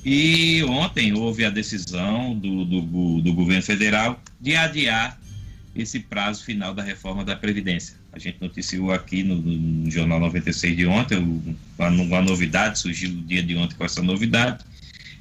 [0.03, 5.19] E ontem houve a decisão do, do, do governo federal de adiar
[5.75, 7.97] esse prazo final da reforma da Previdência.
[8.15, 13.21] A gente noticiou aqui no, no Jornal 96 de ontem, uma, uma novidade, surgiu o
[13.21, 14.63] dia de ontem com essa novidade,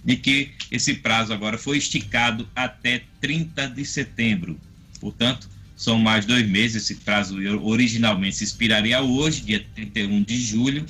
[0.04, 4.56] de que esse prazo agora foi esticado até 30 de setembro.
[5.00, 6.84] Portanto, são mais dois meses.
[6.84, 10.86] Esse prazo originalmente se expiraria hoje, dia 31 de julho,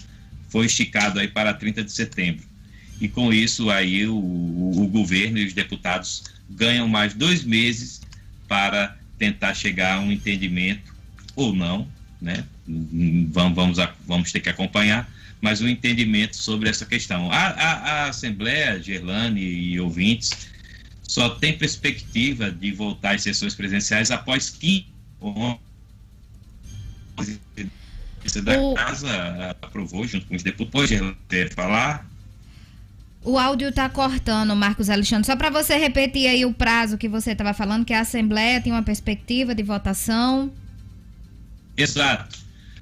[0.51, 2.45] foi esticado aí para 30 de setembro.
[3.01, 8.03] E com isso aí o, o governo e os deputados ganham mais dois meses
[8.47, 10.93] para tentar chegar a um entendimento
[11.35, 11.89] ou não,
[12.25, 12.45] né?
[12.67, 15.09] Vamos, vamos, vamos ter que acompanhar,
[15.41, 17.31] mas um entendimento sobre essa questão.
[17.31, 20.49] A, a, a Assembleia, Gerlane e ouvintes,
[21.03, 24.87] só tem perspectiva de voltar às sessões presenciais após que
[28.43, 28.75] da o...
[28.75, 30.91] casa aprovou junto com os deputados.
[31.29, 32.07] Pode falar?
[33.23, 35.27] O áudio está cortando, Marcos Alexandre.
[35.27, 38.73] Só para você repetir aí o prazo que você estava falando, que a Assembleia tem
[38.73, 40.53] uma perspectiva de votação.
[41.77, 42.39] Exato.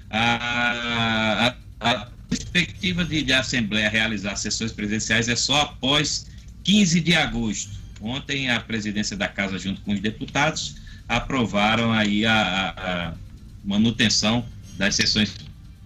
[0.09, 6.27] A, a, a perspectiva de, de a Assembleia realizar sessões presenciais é só após
[6.63, 7.71] 15 de agosto.
[8.01, 10.75] Ontem, a presidência da Casa, junto com os deputados,
[11.07, 13.13] aprovaram aí a, a,
[13.63, 14.45] manutenção
[14.77, 15.35] das sessões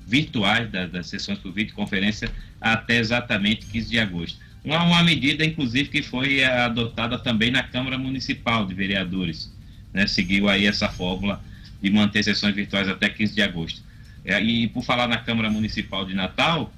[0.08, 4.40] virtuais, das, das sessões por videoconferência, até exatamente 15 de agosto.
[4.64, 9.52] Uma, uma medida, inclusive, que foi adotada também na Câmara Municipal de Vereadores.
[9.94, 10.08] Né?
[10.08, 11.42] Seguiu aí essa fórmula
[11.82, 13.82] de manter sessões virtuais até 15 de agosto.
[14.26, 16.74] É, e por falar na Câmara Municipal de Natal,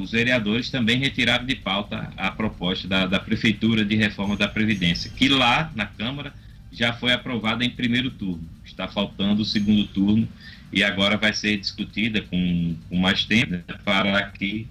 [0.00, 5.10] os vereadores também retiraram de pauta a proposta da, da Prefeitura de reforma da Previdência,
[5.10, 6.32] que lá na Câmara
[6.70, 8.46] já foi aprovada em primeiro turno.
[8.64, 10.28] Está faltando o segundo turno
[10.72, 14.66] e agora vai ser discutida com, com mais tempo né, para que,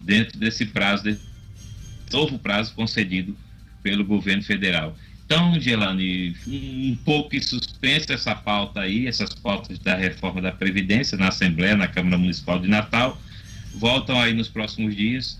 [0.00, 1.22] dentro desse prazo, desse
[2.12, 3.36] novo prazo concedido
[3.82, 4.96] pelo governo federal.
[5.26, 11.18] Então, Gelane, um pouco em suspenso essa pauta aí, essas pautas da reforma da Previdência
[11.18, 13.20] na Assembleia, na Câmara Municipal de Natal,
[13.74, 15.36] voltam aí nos próximos dias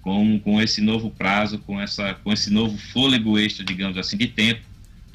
[0.00, 4.26] com, com esse novo prazo, com, essa, com esse novo fôlego extra, digamos assim, de
[4.26, 4.62] tempo,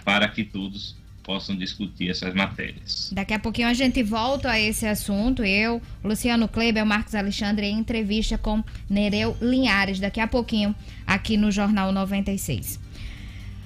[0.06, 3.10] para que todos possam discutir essas matérias.
[3.12, 5.44] Daqui a pouquinho a gente volta a esse assunto.
[5.44, 10.76] Eu, Luciano Kleber, Marcos Alexandre, em entrevista com Nereu Linhares, daqui a pouquinho,
[11.08, 12.91] aqui no Jornal 96.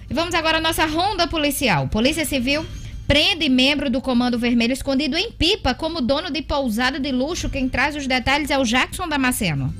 [0.09, 1.87] E vamos agora à nossa ronda policial.
[1.87, 2.65] Polícia Civil
[3.07, 7.49] prende membro do Comando Vermelho escondido em pipa como dono de pousada de luxo.
[7.49, 9.73] Quem traz os detalhes é o Jackson Damasceno.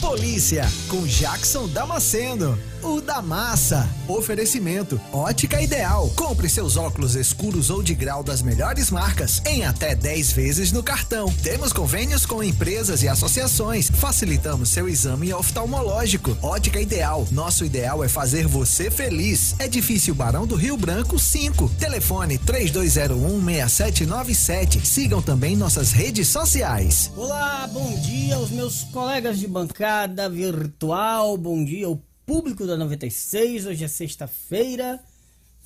[0.00, 2.71] Polícia com Jackson Damasceno.
[2.82, 3.88] O da massa.
[4.08, 5.00] Oferecimento.
[5.12, 6.10] Ótica Ideal.
[6.16, 10.82] Compre seus óculos escuros ou de grau das melhores marcas em até 10 vezes no
[10.82, 11.32] cartão.
[11.44, 13.88] Temos convênios com empresas e associações.
[13.88, 16.36] Facilitamos seu exame oftalmológico.
[16.42, 17.26] Ótica Ideal.
[17.30, 19.54] Nosso ideal é fazer você feliz.
[19.60, 21.68] Edifício Barão do Rio Branco 5.
[21.78, 24.84] Telefone 3201 6797.
[24.84, 27.12] Sigam também nossas redes sociais.
[27.16, 31.36] Olá, bom dia aos meus colegas de bancada virtual.
[31.36, 32.00] Bom dia ao
[32.32, 33.66] público da 96.
[33.66, 34.98] Hoje é sexta-feira.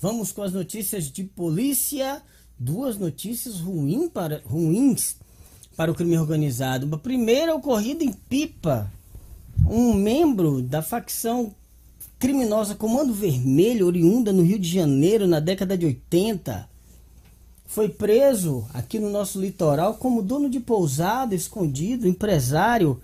[0.01, 2.21] Vamos com as notícias de polícia.
[2.59, 5.15] Duas notícias ruim para, ruins
[5.77, 6.85] para o crime organizado.
[6.85, 8.91] Uma primeira ocorrida em Pipa.
[9.65, 11.55] Um membro da facção
[12.19, 16.67] criminosa Comando Vermelho, oriunda no Rio de Janeiro na década de 80,
[17.65, 22.99] foi preso aqui no nosso litoral como dono de pousada, escondido, empresário,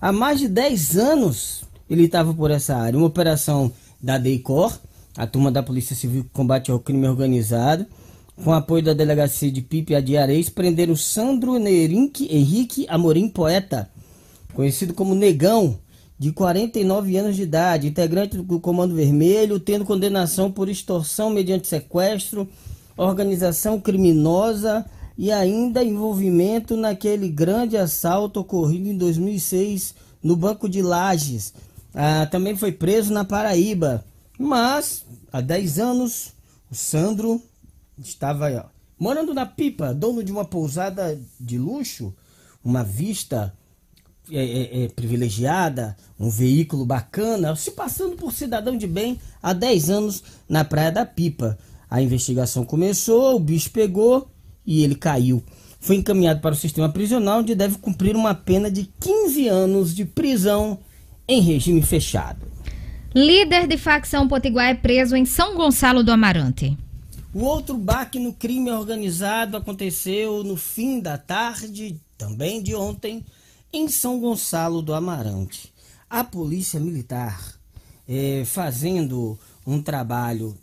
[0.00, 2.98] há mais de 10 anos ele estava por essa área.
[2.98, 4.78] Uma operação da DEICOR,
[5.16, 7.86] a turma da Polícia Civil que combate ao crime organizado,
[8.42, 13.88] com apoio da delegacia de Pipe Areis, prenderam Sandro Nerink Henrique Amorim Poeta,
[14.52, 15.78] conhecido como Negão,
[16.18, 22.48] de 49 anos de idade, integrante do Comando Vermelho, tendo condenação por extorsão mediante sequestro,
[22.96, 24.84] organização criminosa
[25.18, 31.52] e ainda envolvimento naquele grande assalto ocorrido em 2006 no Banco de Lages,
[31.96, 34.04] ah, também foi preso na Paraíba.
[34.38, 36.34] Mas, há 10 anos,
[36.70, 37.42] o Sandro
[37.96, 38.64] estava ó,
[38.98, 42.14] morando na Pipa, dono de uma pousada de luxo,
[42.62, 43.54] uma vista
[44.30, 49.88] é, é, é, privilegiada, um veículo bacana, se passando por cidadão de bem há 10
[49.88, 51.56] anos na Praia da Pipa.
[51.88, 54.28] A investigação começou, o bicho pegou
[54.66, 55.42] e ele caiu.
[55.80, 60.04] foi encaminhado para o sistema prisional, onde deve cumprir uma pena de 15 anos de
[60.04, 60.78] prisão
[61.28, 62.46] em regime fechado.
[63.14, 66.76] Líder de facção Potiguar é preso em São Gonçalo do Amarante.
[67.32, 73.24] O outro baque no crime organizado aconteceu no fim da tarde, também de ontem,
[73.72, 75.72] em São Gonçalo do Amarante.
[76.08, 77.58] A polícia militar,
[78.08, 80.56] é, fazendo um trabalho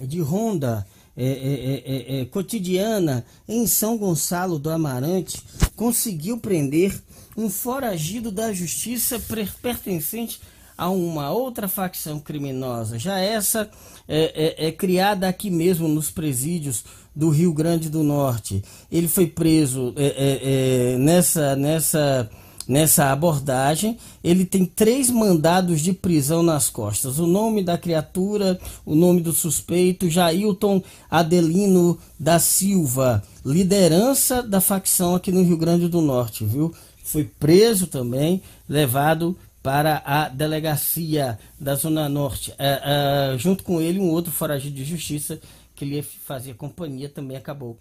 [0.00, 0.86] de ronda
[1.18, 5.42] é é, cotidiana em São Gonçalo do Amarante,
[5.74, 6.94] conseguiu prender
[7.36, 9.20] um foragido da justiça
[9.62, 10.40] pertencente
[10.76, 12.98] a uma outra facção criminosa.
[12.98, 13.70] Já essa
[14.08, 16.84] é, criada aqui mesmo nos presídios
[17.14, 18.62] do Rio Grande do Norte.
[18.90, 19.94] Ele foi preso
[20.98, 22.30] nessa nessa
[22.68, 27.20] Nessa abordagem, ele tem três mandados de prisão nas costas.
[27.20, 35.14] O nome da criatura, o nome do suspeito, Jailton Adelino da Silva, liderança da facção
[35.14, 36.74] aqui no Rio Grande do Norte, viu?
[37.06, 42.52] Foi preso também, levado para a delegacia da Zona Norte.
[42.58, 45.40] É, é, junto com ele, um outro foragido de justiça
[45.74, 47.76] que lhe fazia companhia também acabou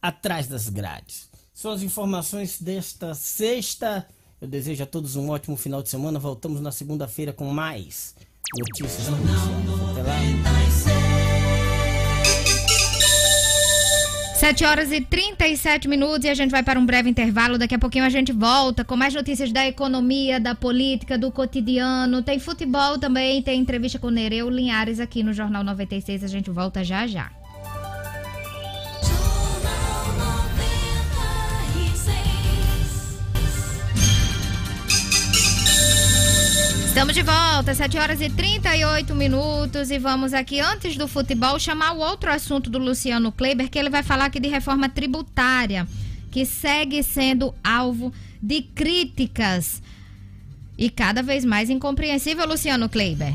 [0.00, 1.28] atrás das grades.
[1.52, 4.06] São as informações desta sexta
[4.40, 6.18] eu desejo a todos um ótimo final de semana.
[6.18, 8.14] Voltamos na segunda-feira com mais
[8.54, 9.08] notícias.
[9.08, 11.45] Até lá.
[14.36, 17.56] 7 horas e 37 minutos e a gente vai para um breve intervalo.
[17.56, 22.22] Daqui a pouquinho a gente volta com mais notícias da economia, da política, do cotidiano.
[22.22, 26.22] Tem futebol também, tem entrevista com Nereu Linhares aqui no Jornal 96.
[26.22, 27.30] A gente volta já já.
[36.96, 41.92] Estamos de volta, 7 horas e 38 minutos e vamos aqui, antes do futebol, chamar
[41.92, 45.86] o outro assunto do Luciano Kleiber, que ele vai falar aqui de reforma tributária,
[46.32, 49.82] que segue sendo alvo de críticas
[50.78, 53.34] e cada vez mais incompreensível, Luciano Kleiber.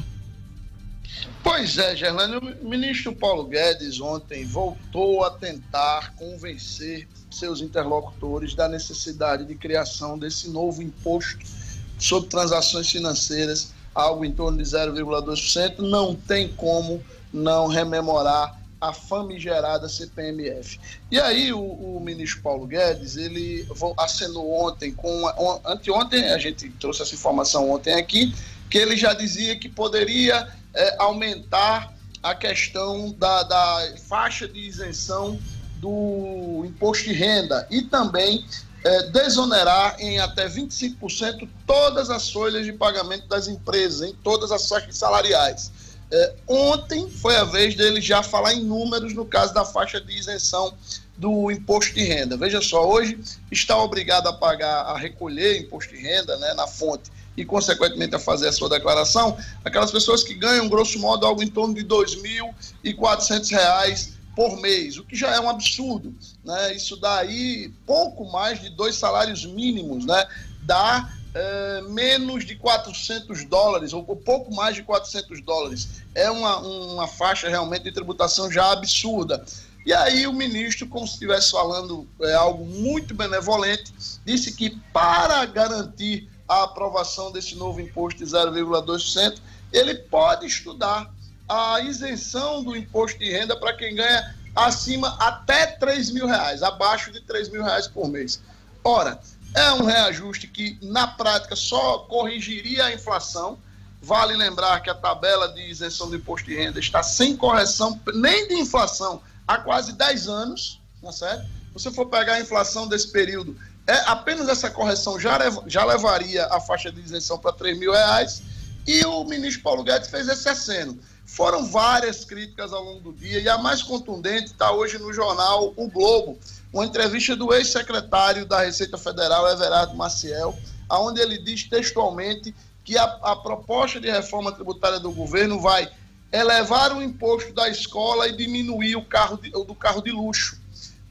[1.44, 8.68] Pois é, Gerlane, o ministro Paulo Guedes ontem voltou a tentar convencer seus interlocutores da
[8.68, 11.61] necessidade de criação desse novo imposto
[12.02, 19.88] sobre transações financeiras, algo em torno de 0,2%, não tem como não rememorar a famigerada
[19.88, 20.80] CPMF.
[21.12, 23.68] E aí o, o, ministro Paulo Guedes, ele
[24.00, 25.32] acenou ontem, com
[25.64, 28.34] anteontem, a gente trouxe essa informação ontem aqui,
[28.68, 31.94] que ele já dizia que poderia é, aumentar
[32.24, 35.40] a questão da, da faixa de isenção
[35.78, 38.44] do imposto de renda e também
[38.84, 44.68] é, desonerar em até 25% todas as folhas de pagamento das empresas, em todas as
[44.68, 45.72] faixas salariais.
[46.10, 50.18] É, ontem foi a vez dele já falar em números no caso da faixa de
[50.18, 50.74] isenção
[51.16, 52.36] do imposto de renda.
[52.36, 53.18] Veja só, hoje
[53.52, 58.20] está obrigado a pagar, a recolher imposto de renda né, na fonte e, consequentemente, a
[58.20, 61.88] fazer a sua declaração, aquelas pessoas que ganham, grosso modo, algo em torno de R$
[61.88, 66.14] 2.400 por mês, o que já é um absurdo.
[66.44, 66.76] Né?
[66.76, 70.26] Isso dá aí pouco mais de dois salários mínimos, né?
[70.64, 76.04] dá é, menos de 400 dólares, ou pouco mais de 400 dólares.
[76.14, 79.44] É uma, uma faixa realmente de tributação já absurda.
[79.86, 83.92] E aí o ministro, como se estivesse falando é, algo muito benevolente,
[84.26, 89.40] disse que para garantir a aprovação desse novo imposto de 0,2%,
[89.72, 91.10] ele pode estudar
[91.52, 97.12] a isenção do imposto de renda para quem ganha acima até 3 mil reais, abaixo
[97.12, 98.42] de 3 mil reais por mês.
[98.82, 99.20] Ora,
[99.54, 103.60] é um reajuste que, na prática, só corrigiria a inflação.
[104.02, 108.48] Vale lembrar que a tabela de isenção do imposto de renda está sem correção nem
[108.48, 111.44] de inflação há quase 10 anos, tá certo?
[111.44, 115.38] Se você for pegar a inflação desse período, é apenas essa correção já,
[115.68, 118.42] já levaria a faixa de isenção para 3 mil reais.
[118.88, 120.98] E o ministro Paulo Guedes fez esse aceno.
[121.32, 125.74] Foram várias críticas ao longo do dia e a mais contundente está hoje no jornal
[125.78, 126.38] O Globo,
[126.74, 130.54] uma entrevista do ex-secretário da Receita Federal, Everardo Maciel,
[130.90, 132.54] onde ele diz textualmente
[132.84, 135.90] que a, a proposta de reforma tributária do governo vai
[136.34, 140.60] elevar o imposto da escola e diminuir o carro de, do carro de luxo.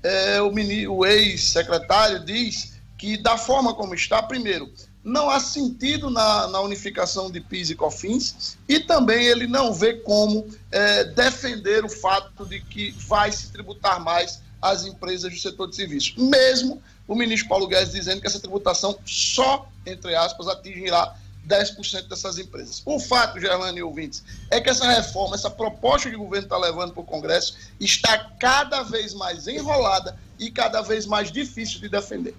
[0.02, 0.52] É, o,
[0.92, 4.70] o ex-secretário diz que, da forma como está, primeiro,
[5.03, 9.94] não há sentido na, na, unificação de PIS e COFINS e também ele não vê
[9.94, 15.68] como é, defender o fato de que vai se tributar mais as empresas do setor
[15.68, 16.14] de serviços.
[16.16, 21.16] Mesmo o ministro Paulo Guedes dizendo que essa tributação só, entre aspas, atingirá
[21.48, 22.82] 10% dessas empresas.
[22.84, 26.59] O fato, Gerlane e ouvintes, é que essa reforma, essa proposta que o governo está
[26.59, 31.88] levando para o Congresso, está cada vez mais enrolada e cada vez mais difícil de
[31.88, 32.34] defender.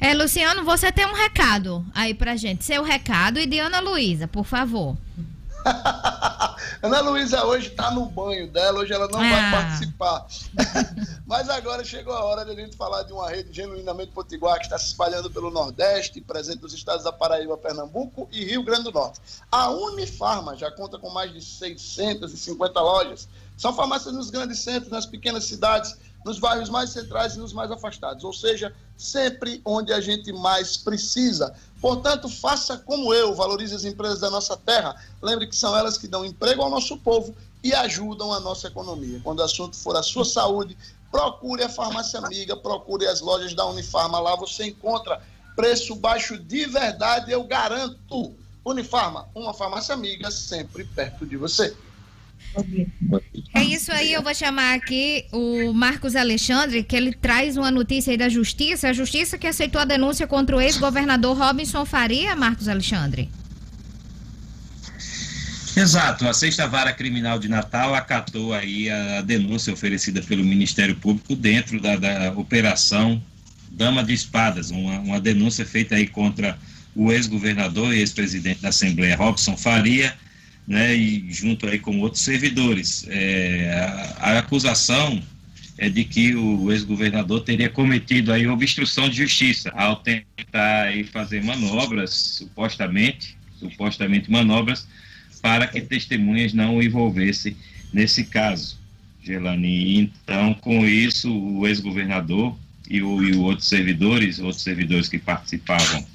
[0.00, 2.64] É, Luciano, você tem um recado aí pra gente.
[2.64, 4.96] Seu recado e de Ana Luísa, por favor.
[6.82, 9.28] Ana Luísa hoje está no banho dela, hoje ela não ah.
[9.28, 10.26] vai participar.
[11.26, 14.64] Mas agora chegou a hora de a gente falar de uma rede genuinamente potiguar que
[14.64, 18.92] está se espalhando pelo Nordeste, presente nos estados da Paraíba, Pernambuco e Rio Grande do
[18.92, 19.20] Norte.
[19.52, 23.28] A Unifarma já conta com mais de 650 lojas.
[23.54, 25.94] São farmácias nos grandes centros, nas pequenas cidades,
[26.24, 30.76] nos bairros mais centrais e nos mais afastados, ou seja, sempre onde a gente mais
[30.76, 31.54] precisa.
[31.80, 34.94] Portanto, faça como eu, valorize as empresas da nossa terra.
[35.22, 39.20] Lembre que são elas que dão emprego ao nosso povo e ajudam a nossa economia.
[39.24, 40.76] Quando o assunto for a sua saúde,
[41.10, 44.20] procure a farmácia amiga, procure as lojas da Unifarma.
[44.20, 45.22] Lá você encontra
[45.56, 48.34] preço baixo de verdade, eu garanto.
[48.62, 51.74] Unifarma, uma farmácia amiga sempre perto de você.
[53.54, 58.10] É isso aí, eu vou chamar aqui o Marcos Alexandre, que ele traz uma notícia
[58.10, 58.88] aí da Justiça.
[58.88, 63.28] A Justiça que aceitou a denúncia contra o ex-governador Robinson Faria, Marcos Alexandre.
[65.76, 71.36] Exato, a sexta vara criminal de Natal acatou aí a denúncia oferecida pelo Ministério Público
[71.36, 73.22] dentro da, da operação
[73.70, 76.58] Dama de Espadas, uma, uma denúncia feita aí contra
[76.94, 80.12] o ex-governador e ex-presidente da Assembleia, Robson Faria,
[80.70, 83.04] né, e junto aí com outros servidores.
[83.08, 85.20] É, a, a, acusação
[85.76, 91.42] é de que o ex-governador teria cometido aí obstrução de justiça ao tentar aí fazer
[91.42, 94.86] manobras, supostamente, supostamente manobras,
[95.42, 97.56] para que testemunhas não o envolvessem
[97.92, 98.78] nesse caso,
[99.24, 99.98] Gelani.
[99.98, 102.56] Então, com isso, o ex-governador
[102.88, 106.06] e o, e outros servidores, outros servidores que participavam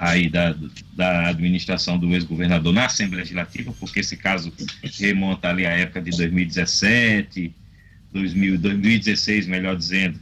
[0.00, 0.56] aí da,
[0.94, 4.50] da administração do ex-governador na Assembleia Legislativa, porque esse caso
[4.98, 7.52] remonta ali à época de 2017,
[8.10, 10.18] 2000, 2016, melhor dizendo.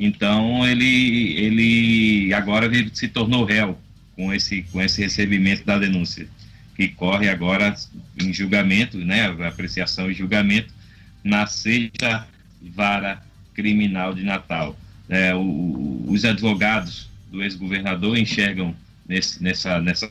[0.00, 3.78] Então ele, ele agora ele se tornou réu
[4.16, 6.26] com esse, com esse recebimento da denúncia,
[6.74, 7.74] que corre agora
[8.18, 10.72] em julgamento, né, apreciação e julgamento
[11.22, 12.26] na sexta
[12.62, 13.22] vara
[13.52, 14.74] criminal de Natal.
[15.06, 18.74] É, o, os advogados do ex-governador enxergam
[19.08, 20.10] nesse, nessa, nessa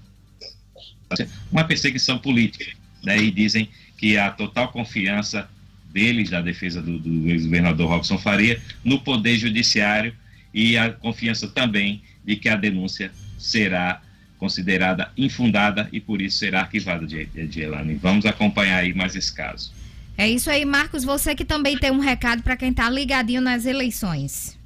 [1.52, 2.66] uma perseguição política,
[3.04, 3.18] né?
[3.18, 5.50] E dizem que a total confiança
[5.92, 10.14] deles, da defesa do, do ex-governador Robson Faria, no poder judiciário
[10.54, 14.02] e a confiança também de que a denúncia será
[14.38, 17.96] considerada infundada e por isso será arquivada de, de Elane.
[17.96, 19.72] Vamos acompanhar aí mais esse caso.
[20.18, 21.04] É isso aí, Marcos.
[21.04, 24.58] Você que também tem um recado para quem está ligadinho nas eleições.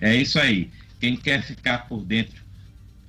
[0.00, 0.70] É isso aí.
[1.00, 2.47] Quem quer ficar por dentro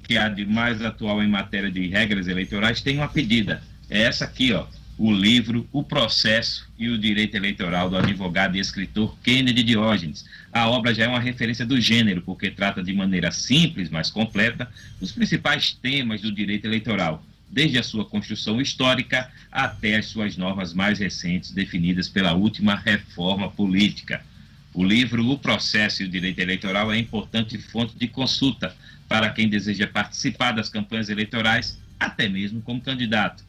[0.09, 3.61] que há de mais atual em matéria de regras eleitorais tem uma pedida.
[3.87, 4.65] É essa aqui, ó,
[4.97, 10.25] o livro O Processo e o Direito Eleitoral do advogado e escritor Kennedy Diógenes.
[10.51, 14.67] A obra já é uma referência do gênero, porque trata de maneira simples, mas completa,
[14.99, 20.73] os principais temas do direito eleitoral, desde a sua construção histórica até as suas normas
[20.73, 24.25] mais recentes, definidas pela última reforma política.
[24.73, 28.75] O livro O Processo e o Direito Eleitoral é importante fonte de consulta
[29.09, 33.43] para quem deseja participar das campanhas eleitorais, até mesmo como candidato.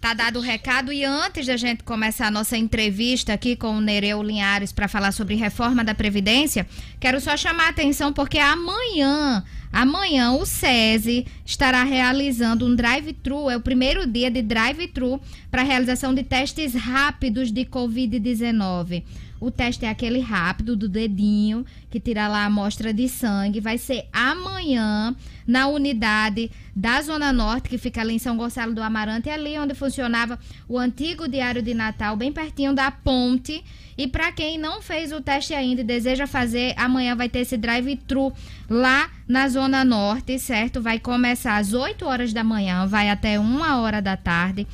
[0.00, 3.80] Tá dado o recado e antes da gente começar a nossa entrevista aqui com o
[3.80, 6.66] Nereu Linhares para falar sobre reforma da Previdência,
[7.00, 13.56] quero só chamar a atenção porque amanhã, amanhã o SESI estará realizando um drive-thru, é
[13.56, 15.18] o primeiro dia de drive-thru
[15.50, 19.04] para realização de testes rápidos de COVID-19.
[19.44, 23.60] O teste é aquele rápido do dedinho, que tira lá a amostra de sangue.
[23.60, 25.14] Vai ser amanhã
[25.46, 29.74] na unidade da Zona Norte, que fica ali em São Gonçalo do Amarante, ali onde
[29.74, 33.62] funcionava o antigo Diário de Natal, bem pertinho da ponte.
[33.98, 37.58] E para quem não fez o teste ainda e deseja fazer, amanhã vai ter esse
[37.58, 38.32] drive-thru
[38.70, 40.80] lá na Zona Norte, certo?
[40.80, 44.66] Vai começar às 8 horas da manhã, vai até 1 hora da tarde.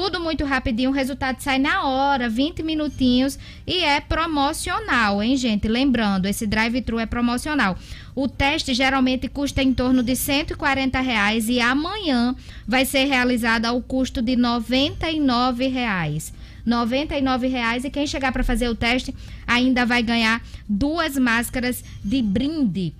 [0.00, 3.36] Tudo muito rapidinho, o resultado sai na hora, 20 minutinhos
[3.66, 5.66] e é promocional, hein, gente?
[5.66, 7.76] Lembrando, esse drive-thru é promocional.
[8.14, 13.82] O teste geralmente custa em torno de 140 reais e amanhã vai ser realizado ao
[13.82, 16.32] custo de 99 reais.
[16.64, 19.12] 99 reais e quem chegar para fazer o teste
[19.48, 22.94] ainda vai ganhar duas máscaras de brinde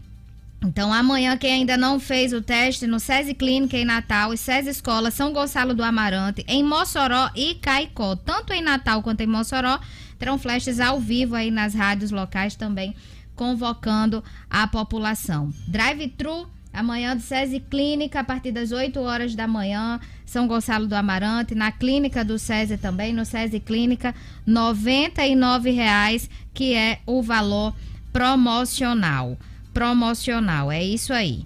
[0.60, 4.70] Então, amanhã, quem ainda não fez o teste no SESI Clínica em Natal e SESI
[4.70, 9.78] Escola São Gonçalo do Amarante, em Mossoró e Caicó, tanto em Natal quanto em Mossoró,
[10.18, 12.96] terão flashes ao vivo aí nas rádios locais também,
[13.36, 15.52] convocando a população.
[15.68, 20.94] Drive-thru amanhã do SESI Clínica, a partir das 8 horas da manhã, São Gonçalo do
[20.94, 24.12] Amarante, na clínica do SESI também, no SESI Clínica,
[24.44, 27.72] R$ 99,00, que é o valor
[28.12, 29.38] promocional
[29.72, 30.70] promocional.
[30.70, 31.44] É isso aí.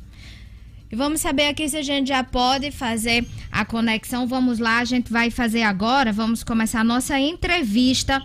[0.91, 4.27] E vamos saber aqui se a gente já pode fazer a conexão.
[4.27, 6.13] Vamos lá, a gente vai fazer agora.
[6.13, 8.23] Vamos começar a nossa entrevista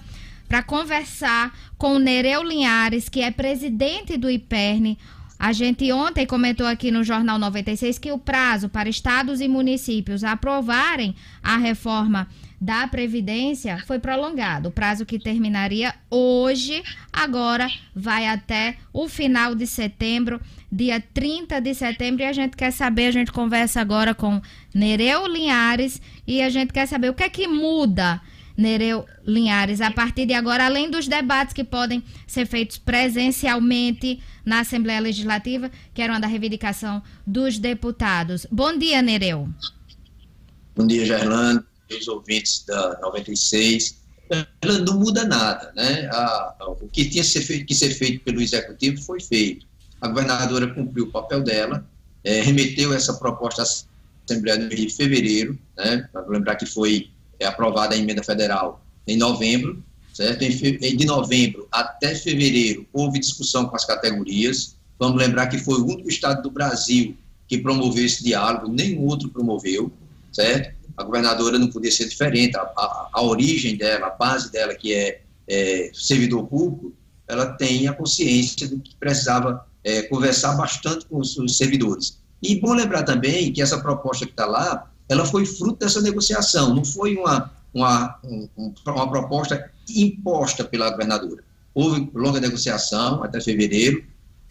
[0.48, 4.98] para conversar com o Nereu Linhares, que é presidente do IPERN.
[5.39, 10.24] A gente ontem comentou aqui no Jornal 96 que o prazo para estados e municípios
[10.24, 12.28] aprovarem a reforma
[12.60, 14.70] da Previdência foi prolongado.
[14.70, 16.84] O prazo que terminaria hoje,
[17.14, 20.41] agora vai até o final de setembro,
[20.72, 22.24] dia 30 de setembro.
[22.24, 24.41] E a gente quer saber, a gente conversa agora com
[24.74, 28.20] Nereu Linhares e a gente quer saber o que é que muda.
[28.58, 34.62] Nereu Linhares, a partir de agora, além dos debates que podem ser feitos presencialmente na
[34.62, 38.47] Assembleia Legislativa, que era uma da reivindicação dos deputados.
[38.51, 39.47] Bom dia, Nereu.
[40.76, 41.64] Bom dia, Gerlando
[41.96, 43.98] os ouvintes da 96,
[44.62, 46.08] ela não muda nada, né?
[46.12, 49.66] A, o que tinha ser, feito, que ser feito pelo executivo foi feito.
[50.02, 51.86] A governadora cumpriu o papel dela,
[52.24, 53.66] é, remeteu essa proposta à
[54.26, 56.08] Assembleia no mês de fevereiro, né?
[56.12, 57.10] Para lembrar que foi
[57.40, 59.82] é, aprovada a emenda federal em novembro,
[60.14, 60.42] certo?
[60.42, 64.76] Em, de novembro até fevereiro houve discussão com as categorias.
[65.00, 67.16] Vamos lembrar que foi o único estado do Brasil
[67.48, 69.92] que promoveu esse diálogo, nenhum outro promoveu,
[70.34, 70.76] certo?
[70.98, 74.93] A governadora não podia ser diferente, a, a, a origem dela, a base dela, que
[74.93, 76.93] é, é, servidor público,
[77.28, 82.20] ela tem a consciência de que precisava é, conversar bastante com os, os, servidores.
[82.41, 86.74] E bom lembrar também que essa proposta que está lá, ela foi fruto dessa negociação,
[86.74, 88.50] não foi uma, uma, um,
[88.86, 91.43] uma proposta imposta pela governadora.
[91.74, 94.04] Houve longa negociação até fevereiro,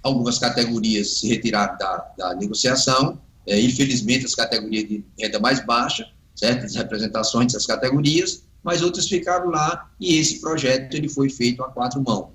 [0.03, 6.09] algumas categorias se retiraram da, da negociação, é, infelizmente as categorias de renda mais baixa,
[6.37, 11.70] certas representações dessas categorias, mas outras ficaram lá e esse projeto ele foi feito a
[11.70, 12.30] quatro mãos,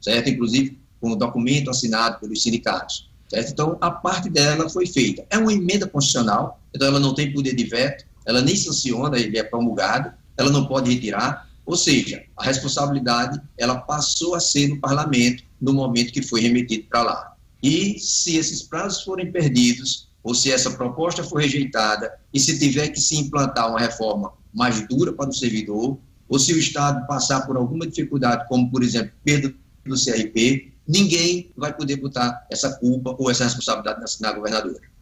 [0.00, 0.30] certo?
[0.30, 3.50] Inclusive com o documento assinado pelos sindicatos, certo?
[3.50, 5.26] Então, a parte dela foi feita.
[5.28, 9.36] É uma emenda constitucional, então ela não tem poder de veto, ela nem sanciona, ele
[9.36, 14.80] é promulgado, ela não pode retirar, ou seja, a responsabilidade ela passou a ser no
[14.80, 17.36] parlamento no momento que foi remetido para lá.
[17.62, 22.88] E se esses prazos forem perdidos, ou se essa proposta for rejeitada e se tiver
[22.88, 25.98] que se implantar uma reforma mais dura para o servidor,
[26.28, 29.52] ou se o Estado passar por alguma dificuldade, como, por exemplo, perda
[29.84, 34.92] do CRP, ninguém vai poder botar essa culpa ou essa responsabilidade na, na governadora.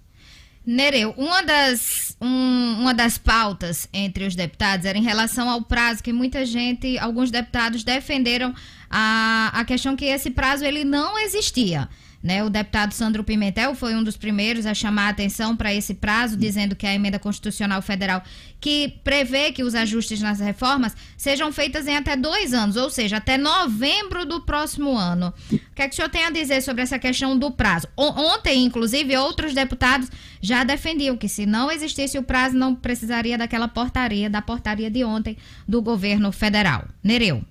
[0.65, 6.03] Nereu, uma das, um, uma das pautas entre os deputados era em relação ao prazo
[6.03, 8.55] que muita gente, alguns deputados defenderam
[8.91, 11.89] a, a questão que esse prazo ele não existia.
[12.23, 15.95] Né, o deputado Sandro Pimentel foi um dos primeiros a chamar a atenção para esse
[15.95, 18.23] prazo, dizendo que a emenda constitucional federal
[18.61, 23.17] que prevê que os ajustes nas reformas sejam feitas em até dois anos, ou seja,
[23.17, 25.33] até novembro do próximo ano.
[25.51, 27.89] O que é que o senhor tem a dizer sobre essa questão do prazo?
[27.97, 30.11] Ontem, inclusive, outros deputados
[30.43, 35.03] já defendiam que se não existisse o prazo, não precisaria daquela portaria, da portaria de
[35.05, 36.87] ontem do governo federal.
[37.03, 37.43] Nereu.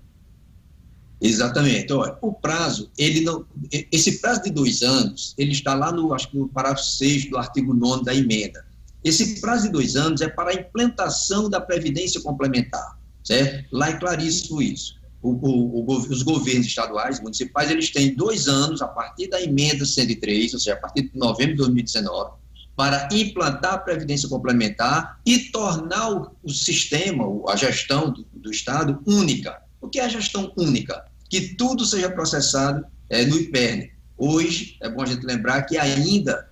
[1.22, 1.92] Exatamente.
[1.92, 3.46] Olha, o prazo, ele não,
[3.92, 7.38] esse prazo de dois anos, ele está lá no, acho que no parágrafo 6 do
[7.38, 8.66] artigo 9 da emenda.
[9.04, 13.68] Esse prazo de dois anos é para a implantação da Previdência Complementar, certo?
[13.72, 14.98] Lá é claríssimo isso.
[15.22, 19.86] O, o, o, os governos estaduais, municipais, eles têm dois anos, a partir da emenda
[19.86, 22.32] 103, ou seja, a partir de novembro de 2019,
[22.76, 26.10] para implantar a Previdência Complementar e tornar
[26.42, 29.62] o, sistema, a gestão do, do Estado única.
[29.82, 31.09] O que é a gestão única?
[31.30, 33.90] Que tudo seja processado é, no IPERN.
[34.18, 36.50] Hoje, é bom a gente lembrar que ainda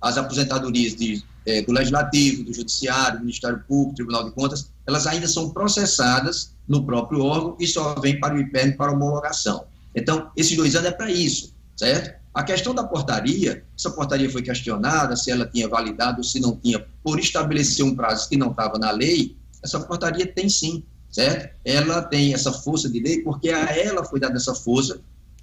[0.00, 5.06] as aposentadorias de, é, do Legislativo, do Judiciário, do Ministério Público, Tribunal de Contas, elas
[5.06, 9.64] ainda são processadas no próprio órgão e só vêm para o IPERN para homologação.
[9.94, 12.18] Então, esses dois anos é para isso, certo?
[12.32, 16.56] A questão da portaria, essa portaria foi questionada, se ela tinha validado ou se não
[16.56, 21.54] tinha, por estabelecer um prazo que não estava na lei, essa portaria tem sim certo?
[21.64, 25.00] Ela tem essa força de lei porque a ela foi dada essa força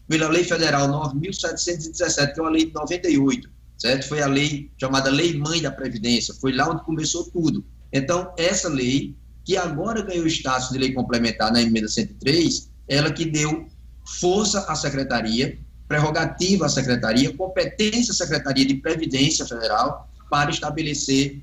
[0.08, 4.08] pela Lei Federal 9.717, que é uma lei de 98, certo?
[4.08, 7.66] Foi a lei chamada Lei Mãe da Previdência, foi lá onde começou tudo.
[7.92, 13.26] Então, essa lei, que agora ganhou status de lei complementar na emenda 103, ela que
[13.26, 13.68] deu
[14.06, 21.42] força à secretaria prerrogativa à Secretaria, competência à Secretaria de Previdência Federal para estabelecer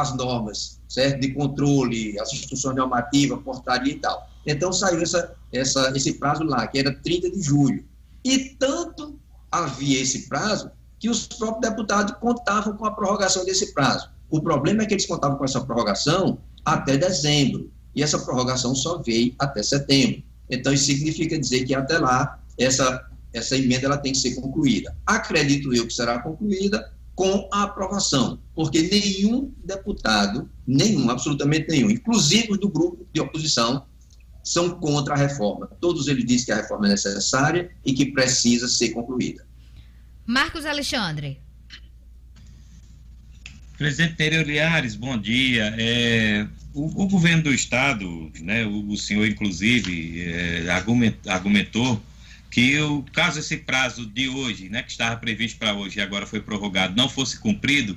[0.00, 1.20] as normas, certo?
[1.20, 4.28] De controle, as instruções normativas, portaria e tal.
[4.46, 7.84] Então saiu essa, essa, esse prazo lá, que era 30 de julho.
[8.24, 9.18] E tanto
[9.50, 14.10] havia esse prazo que os próprios deputados contavam com a prorrogação desse prazo.
[14.30, 18.98] O problema é que eles contavam com essa prorrogação até dezembro, e essa prorrogação só
[18.98, 20.22] veio até setembro.
[20.50, 24.94] Então, isso significa dizer que até lá, essa, essa emenda ela tem que ser concluída.
[25.06, 32.52] Acredito eu que será concluída com a aprovação, porque nenhum deputado, nenhum, absolutamente nenhum, inclusive
[32.52, 33.86] os do grupo de oposição,
[34.44, 35.66] são contra a reforma.
[35.80, 39.44] Todos eles dizem que a reforma é necessária e que precisa ser concluída.
[40.26, 41.40] Marcos Alexandre.
[43.78, 45.74] Presidente Nereu Liares, bom dia.
[45.78, 50.66] É, o, o, governo do Estado, né, o, o senhor, inclusive, é,
[51.28, 52.00] argumentou
[52.50, 56.26] que o caso esse prazo de hoje, né, que estava previsto para hoje e agora
[56.26, 57.96] foi prorrogado, não fosse cumprido,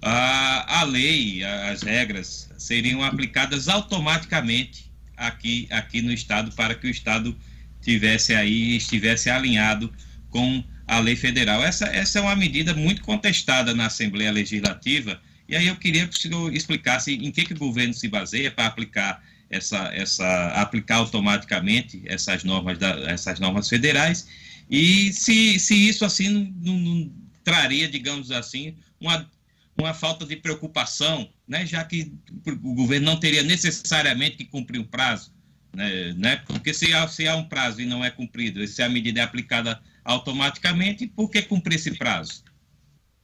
[0.00, 6.90] a, a lei, as regras seriam aplicadas automaticamente aqui, aqui no Estado para que o
[6.90, 7.36] Estado
[7.80, 9.92] tivesse aí, estivesse alinhado
[10.30, 11.64] com a lei federal.
[11.64, 16.16] Essa, essa é uma medida muito contestada na Assembleia Legislativa, e aí eu queria que
[16.16, 20.96] o senhor explicasse em que, que o governo se baseia para aplicar essa, essa aplicar
[20.96, 24.28] automaticamente essas normas, da, essas normas federais,
[24.68, 27.12] e se, se isso assim não, não,
[27.44, 29.30] traria, digamos assim, uma,
[29.78, 32.12] uma falta de preocupação, né, já que
[32.44, 35.32] o governo não teria necessariamente que cumprir um prazo,
[35.72, 38.88] né, né, porque se há, se há um prazo e não é cumprido, se a
[38.88, 42.42] medida é aplicada automaticamente, por que cumprir esse prazo?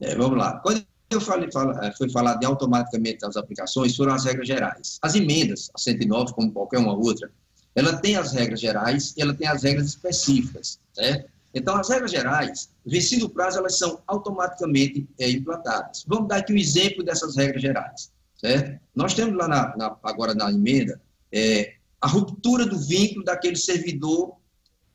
[0.01, 0.59] É, vamos lá.
[0.59, 0.85] Quando
[1.15, 4.99] eu falei, fala, é, foi falar de automaticamente as aplicações, foram as regras gerais.
[5.03, 7.31] As emendas, a 109, como qualquer uma outra,
[7.75, 11.31] ela tem as regras gerais e ela tem as regras específicas, certo?
[11.55, 16.05] Então, as regras gerais, vencido o prazo, elas são automaticamente é, implantadas.
[16.07, 18.81] Vamos dar aqui um exemplo dessas regras gerais, certo?
[18.95, 21.01] Nós temos lá, na, na, agora na emenda,
[21.31, 24.37] é, a ruptura do vínculo daquele servidor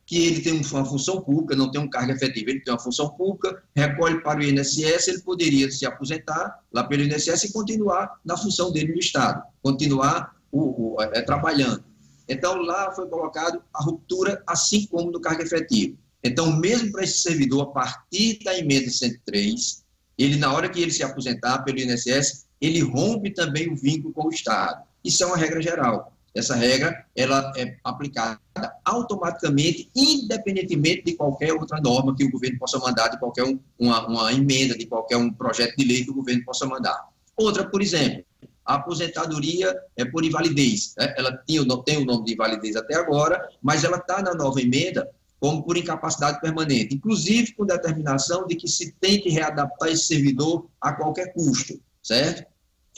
[0.08, 3.10] que ele tem uma função pública, não tem um cargo efetivo, ele tem uma função
[3.10, 8.34] pública, recolhe para o INSS, ele poderia se aposentar lá pelo INSS e continuar na
[8.34, 11.84] função dele no Estado, continuar o, o é, trabalhando.
[12.26, 15.98] Então, lá foi colocado a ruptura, assim como no cargo efetivo.
[16.24, 19.84] Então, mesmo para esse servidor, a partir da emenda 103,
[20.16, 24.28] ele, na hora que ele se aposentar pelo INSS, ele rompe também o vínculo com
[24.28, 24.82] o Estado.
[25.04, 26.17] Isso é uma regra geral.
[26.34, 28.38] Essa regra ela é aplicada
[28.84, 34.06] automaticamente, independentemente de qualquer outra norma que o governo possa mandar, de qualquer um, uma,
[34.06, 37.08] uma emenda, de qualquer um projeto de lei que o governo possa mandar.
[37.36, 38.24] Outra, por exemplo,
[38.64, 40.94] a aposentadoria é por invalidez.
[40.98, 41.14] Né?
[41.16, 45.08] Ela tinha, tem o nome de invalidez até agora, mas ela está na nova emenda
[45.40, 50.66] como por incapacidade permanente, inclusive com determinação de que se tem que readaptar esse servidor
[50.80, 52.44] a qualquer custo, certo?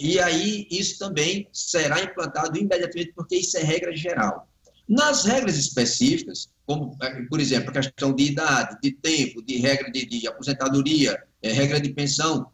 [0.01, 4.49] E aí isso também será implantado imediatamente, porque isso é regra geral.
[4.89, 9.91] Nas regras específicas, como, eh, por exemplo, a questão de idade, de tempo, de regra
[9.91, 12.51] de, de aposentadoria, é, regra de pensão,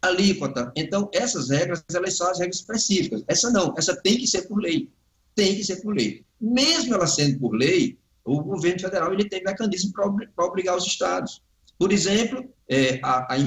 [0.00, 0.72] alíquota.
[0.74, 3.22] Então, essas regras, elas são as regras específicas.
[3.28, 4.90] Essa não, essa tem que ser por lei.
[5.34, 6.24] Tem que ser por lei.
[6.40, 11.42] Mesmo ela sendo por lei, o governo federal ele tem mecanismo para obrigar os estados.
[11.78, 13.38] Por exemplo, é, a, a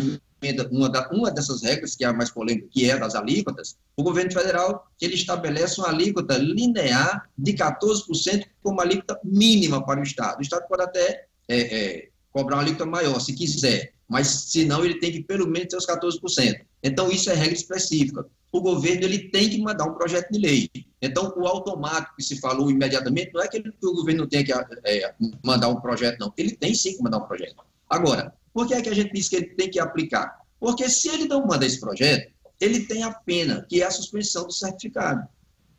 [0.71, 4.03] uma, da, uma dessas regras, que é a mais polêmica, que é das alíquotas, o
[4.03, 10.39] governo federal ele estabelece uma alíquota linear de 14% como alíquota mínima para o Estado.
[10.39, 14.83] O Estado pode até é, é, cobrar uma alíquota maior, se quiser, mas se não,
[14.83, 16.59] ele tem que pelo menos ter os 14%.
[16.83, 18.25] Então, isso é regra específica.
[18.51, 20.69] O governo ele tem que mandar um projeto de lei.
[21.01, 25.13] Então, o automático que se falou imediatamente, não é que o governo tem que é,
[25.43, 26.33] mandar um projeto, não.
[26.37, 27.55] Ele tem sim que mandar um projeto.
[27.89, 30.39] Agora, por que é que a gente diz que ele tem que aplicar?
[30.57, 34.47] Porque se ele não manda esse projeto, ele tem a pena, que é a suspensão
[34.47, 35.27] do certificado.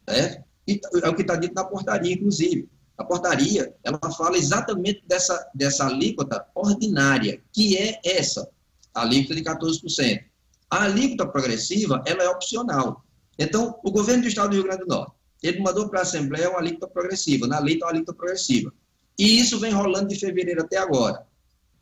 [0.07, 0.45] Certo?
[0.69, 2.69] E é o que está dito na portaria, inclusive.
[2.99, 8.47] A portaria, ela fala exatamente dessa, dessa alíquota ordinária, que é essa,
[8.95, 10.25] a alíquota de 14%.
[10.69, 13.03] A alíquota progressiva, ela é opcional.
[13.39, 15.13] Então, o governo do Estado do Rio Grande do Norte,
[15.43, 18.71] ele mandou para a Assembleia uma alíquota progressiva, na lei está uma alíquota progressiva.
[19.19, 21.25] E isso vem rolando de fevereiro até agora.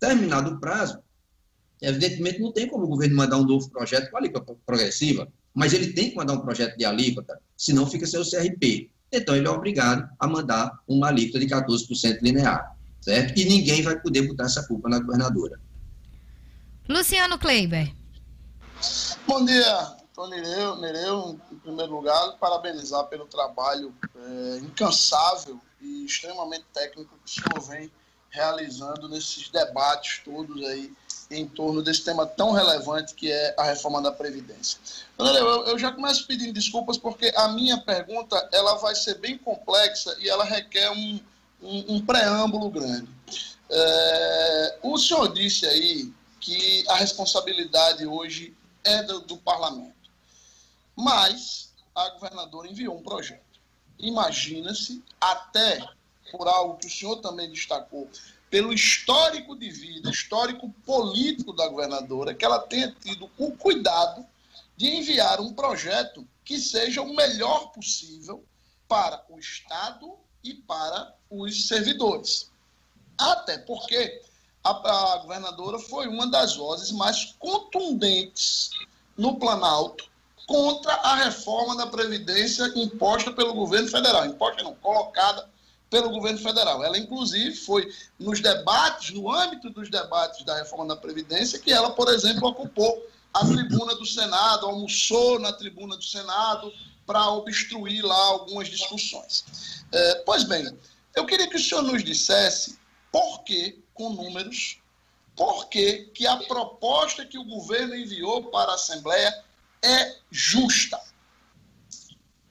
[0.05, 0.99] Terminado o prazo,
[1.81, 5.95] evidentemente não tem como o governo mandar um novo projeto com alíquota progressiva, mas ele
[5.95, 8.91] tem que mandar um projeto de alíquota, senão fica sem o CRP.
[9.11, 13.39] Então ele é obrigado a mandar uma alíquota de 14% linear, certo?
[13.39, 15.59] E ninguém vai poder botar essa culpa na governadora.
[16.87, 17.91] Luciano Kleiber.
[19.27, 26.67] Bom dia, Tony Nereu, Nereu, em primeiro lugar, parabenizar pelo trabalho é, incansável e extremamente
[26.75, 27.91] técnico que o senhor vem
[28.35, 30.93] realizando nesses debates todos aí
[31.31, 34.79] em torno desse tema tão relevante que é a reforma da Previdência.
[35.19, 39.39] André, eu, eu já começo pedindo desculpas porque a minha pergunta ela vai ser bem
[39.39, 41.21] complexa e ela requer um,
[41.63, 43.09] um, um preâmbulo grande.
[43.71, 50.11] É, o senhor disse aí que a responsabilidade hoje é do, do parlamento,
[50.97, 53.43] mas a governadora enviou um projeto.
[53.99, 55.79] Imagina-se, até
[56.37, 58.09] por algo que o senhor também destacou,
[58.51, 64.25] pelo histórico de vida, histórico político da governadora, que ela tenha tido o cuidado
[64.77, 68.45] de enviar um projeto que seja o melhor possível
[68.89, 70.13] para o Estado
[70.43, 72.51] e para os servidores.
[73.19, 74.23] Até porque
[74.63, 78.71] a, a governadora foi uma das vozes mais contundentes
[79.17, 80.11] no Planalto
[80.47, 84.27] contra a reforma da Previdência imposta pelo governo federal.
[84.27, 85.49] Imposta não, colocada
[85.95, 86.83] pelo governo federal.
[86.83, 87.89] Ela, inclusive, foi
[88.19, 93.09] nos debates, no âmbito dos debates da reforma da Previdência, que ela, por exemplo, ocupou
[93.33, 96.73] a tribuna do Senado, almoçou na tribuna do Senado
[97.07, 99.85] para obstruir lá algumas discussões.
[99.93, 100.77] É, pois bem,
[101.15, 102.77] eu queria que o senhor nos dissesse
[103.13, 104.81] por que, com números,
[105.37, 109.33] por que, que a proposta que o governo enviou para a Assembleia
[109.81, 110.99] é justa.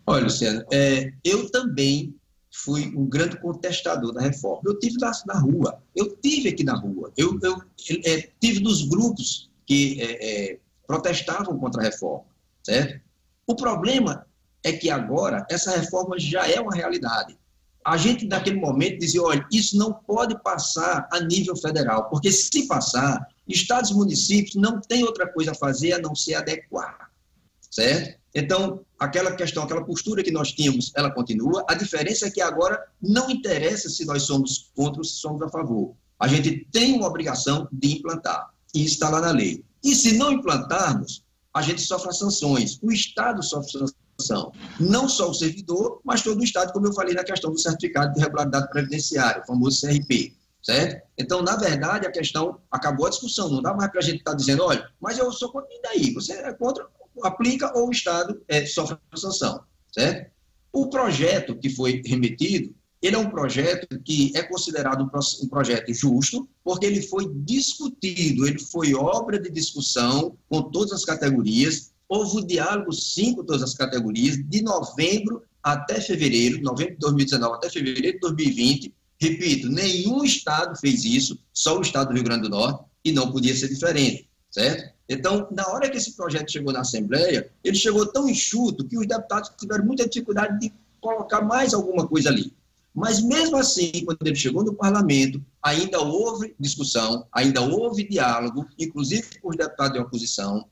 [0.08, 2.18] Olha, Luciano, é, eu também
[2.64, 4.62] fui um grande contestador da reforma.
[4.66, 7.62] Eu tive na, na rua, eu tive aqui na rua, eu, eu
[8.06, 12.26] é, tive nos grupos que é, é, protestavam contra a reforma,
[12.64, 13.02] certo?
[13.46, 14.26] O problema
[14.64, 17.38] é que agora essa reforma já é uma realidade.
[17.86, 22.66] A gente, naquele momento, dizia: olha, isso não pode passar a nível federal, porque se
[22.66, 27.12] passar, estados e municípios não têm outra coisa a fazer a não ser adequar,
[27.70, 28.18] certo?
[28.34, 31.66] Então, aquela questão, aquela postura que nós tínhamos, ela continua.
[31.68, 35.50] A diferença é que agora não interessa se nós somos contra ou se somos a
[35.50, 35.96] favor.
[36.20, 38.52] A gente tem uma obrigação de implantar.
[38.74, 39.64] E está lá na lei.
[39.84, 41.24] E se não implantarmos,
[41.54, 42.80] a gente sofre sanções.
[42.82, 43.86] O Estado sofre
[44.18, 44.52] sanção.
[44.80, 48.14] Não só o servidor, mas todo o Estado, como eu falei na questão do certificado
[48.14, 50.34] de regularidade previdenciária, o famoso CRP.
[50.64, 51.06] Certo?
[51.18, 53.50] Então, na verdade, a questão acabou a discussão.
[53.50, 55.70] Não dá mais para a gente estar tá dizendo, olha, mas eu sou contra.
[55.74, 56.14] E daí?
[56.14, 56.88] Você é contra?
[57.22, 59.62] Aplica ou o Estado é, sofre sanção,
[59.94, 60.32] certo?
[60.72, 66.48] O projeto que foi remetido, ele é um projeto que é considerado um projeto justo,
[66.64, 72.46] porque ele foi discutido, ele foi obra de discussão com todas as categorias, houve um
[72.46, 78.14] diálogo sim com todas as categorias, de novembro até fevereiro, novembro de 2019 até fevereiro
[78.14, 82.86] de 2020, repito, nenhum estado fez isso, só o estado do Rio Grande do Norte,
[83.04, 84.93] e não podia ser diferente, certo?
[85.14, 89.08] Então, na hora que esse projeto chegou na Assembleia, ele chegou tão enxuto que os
[89.08, 92.54] deputados tiveram muita dificuldade de colocar mais alguma coisa ali.
[92.94, 99.40] Mas mesmo assim, quando ele chegou no parlamento, ainda houve discussão, ainda houve diálogo, inclusive
[99.42, 100.68] com os deputados de oposição.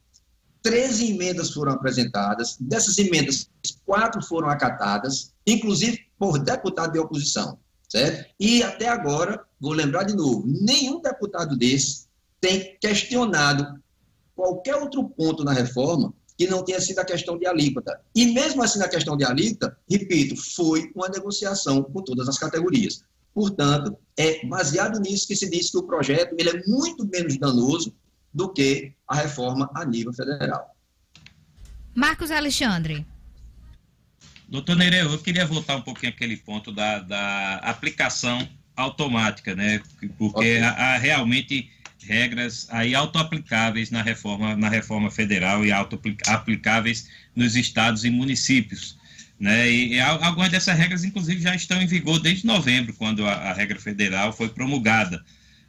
[0.62, 3.50] Treze emendas foram apresentadas, dessas emendas,
[3.84, 7.58] quatro foram acatadas, inclusive por deputado de oposição,
[7.90, 8.30] certo?
[8.40, 12.06] E até agora, vou lembrar de novo, nenhum deputado desse
[12.40, 13.82] tem questionado
[14.42, 18.02] qualquer outro ponto na reforma que não tenha sido a questão de alíquota.
[18.16, 23.04] E mesmo assim, na questão de alíquota, repito, foi uma negociação com todas as categorias.
[23.36, 27.94] Portanto, é baseado nisso que se diz que o projeto ele é muito menos danoso
[28.34, 30.76] do que a reforma a nível federal.
[31.94, 33.06] Marcos Alexandre.
[34.50, 39.82] Doutor Nereu, eu queria voltar um pouquinho àquele ponto da, da aplicação automática, né?
[40.18, 40.58] Porque okay.
[40.62, 41.70] a, a realmente
[42.04, 48.98] regras aí autoaplicáveis na reforma, na reforma federal e autoaplicáveis nos estados e municípios.
[49.40, 49.72] Né?
[49.72, 53.54] E, e, algumas dessas regras, inclusive, já estão em vigor desde novembro, quando a, a
[53.54, 55.24] regra federal foi promulgada.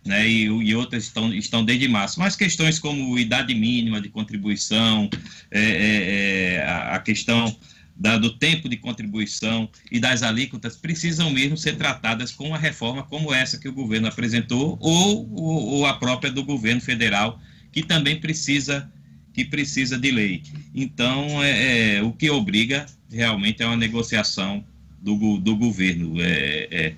[0.05, 2.19] Né, e, e, outras estão, estão desde março.
[2.19, 5.09] Mas questões como idade mínima de contribuição,
[5.51, 7.57] é, é, é a, a, questão
[8.03, 13.05] da, do tempo de contribuição e das alíquotas precisam mesmo ser tratadas com uma reforma
[13.05, 17.41] como essa que o governo apresentou ou, ou, ou a própria do governo federal,
[17.71, 18.91] que também precisa
[19.33, 20.43] que precisa de lei.
[20.75, 24.63] Então, é, é, o que obriga realmente é uma negociação
[25.01, 26.21] do, do governo.
[26.21, 26.95] É, é,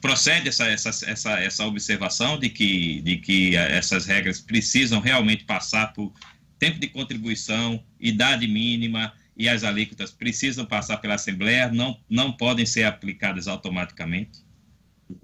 [0.00, 5.92] procede essa, essa, essa, essa observação de que, de que essas regras precisam realmente passar
[5.92, 6.12] por
[6.56, 12.66] tempo de contribuição, idade mínima, e as alíquotas precisam passar pela Assembleia, não, não podem
[12.66, 14.44] ser aplicadas automaticamente?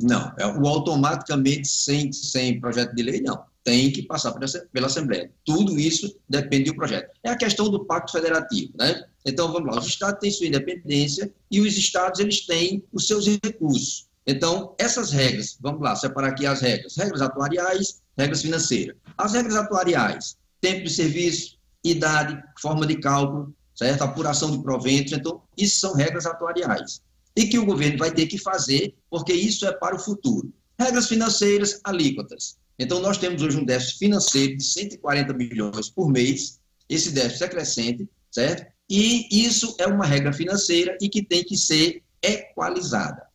[0.00, 3.44] Não, é, o automaticamente sem, sem projeto de lei, não.
[3.62, 4.32] Tem que passar
[4.72, 5.30] pela Assembleia.
[5.44, 7.10] Tudo isso depende do projeto.
[7.22, 9.04] É a questão do Pacto Federativo, né?
[9.26, 13.26] Então, vamos lá, os estados têm sua independência e os estados, eles têm os seus
[13.26, 14.08] recursos.
[14.26, 16.96] Então, essas regras, vamos lá, separar aqui as regras.
[16.96, 18.96] Regras atuariais, regras financeiras.
[19.18, 24.02] As regras atuariais, tempo de serviço, idade, forma de cálculo, certo?
[24.02, 25.12] Apuração de proventos.
[25.12, 27.00] Então, isso são regras atuariais.
[27.36, 30.50] E que o governo vai ter que fazer, porque isso é para o futuro.
[30.78, 32.56] Regras financeiras, alíquotas.
[32.78, 36.58] Então, nós temos hoje um déficit financeiro de 140 milhões por mês.
[36.88, 38.66] Esse déficit é crescente, certo?
[38.88, 43.26] E isso é uma regra financeira e que tem que ser equalizada.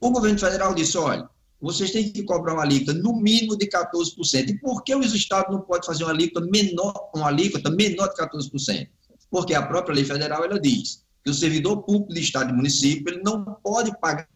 [0.00, 1.28] O governo federal disse: olha,
[1.60, 4.48] vocês têm que cobrar uma alíquota no mínimo de 14%.
[4.48, 8.16] E por que os estados não podem fazer uma alíquota menor, uma alíquota menor de
[8.16, 8.88] 14%?
[9.30, 13.12] Porque a própria lei federal ela diz que o servidor público de estado e município
[13.12, 14.26] ele não pode pagar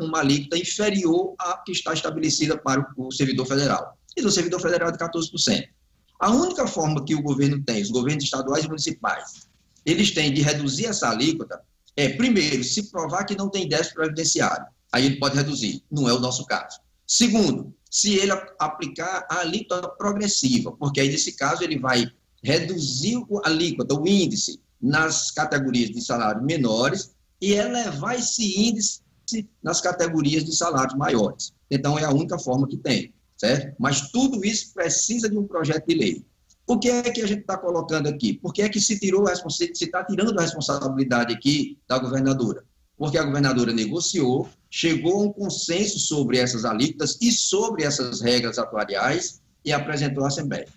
[0.00, 3.96] uma alíquota inferior à que está estabelecida para o servidor federal.
[4.16, 5.68] E do servidor federal é de 14%.
[6.20, 9.48] A única forma que o governo tem, os governos estaduais e municipais,
[9.86, 11.60] eles têm de reduzir essa alíquota
[11.96, 15.82] é, primeiro, se provar que não tem déficit previdenciário aí ele pode reduzir.
[15.90, 16.80] Não é o nosso caso.
[17.06, 22.06] Segundo, se ele aplicar a alíquota progressiva, porque aí nesse caso ele vai
[22.42, 29.00] reduzir a alíquota, o índice, nas categorias de salários menores e elevar esse índice
[29.62, 31.52] nas categorias de salários maiores.
[31.70, 33.76] Então, é a única forma que tem, certo?
[33.78, 36.24] Mas tudo isso precisa de um projeto de lei.
[36.66, 38.34] Por que é que a gente está colocando aqui?
[38.34, 42.64] Por que é que se tirou a se está tirando a responsabilidade aqui da governadora?
[42.96, 48.56] Porque a governadora negociou chegou a um consenso sobre essas alíquotas e sobre essas regras
[48.56, 50.68] atuariais e apresentou à Assembleia.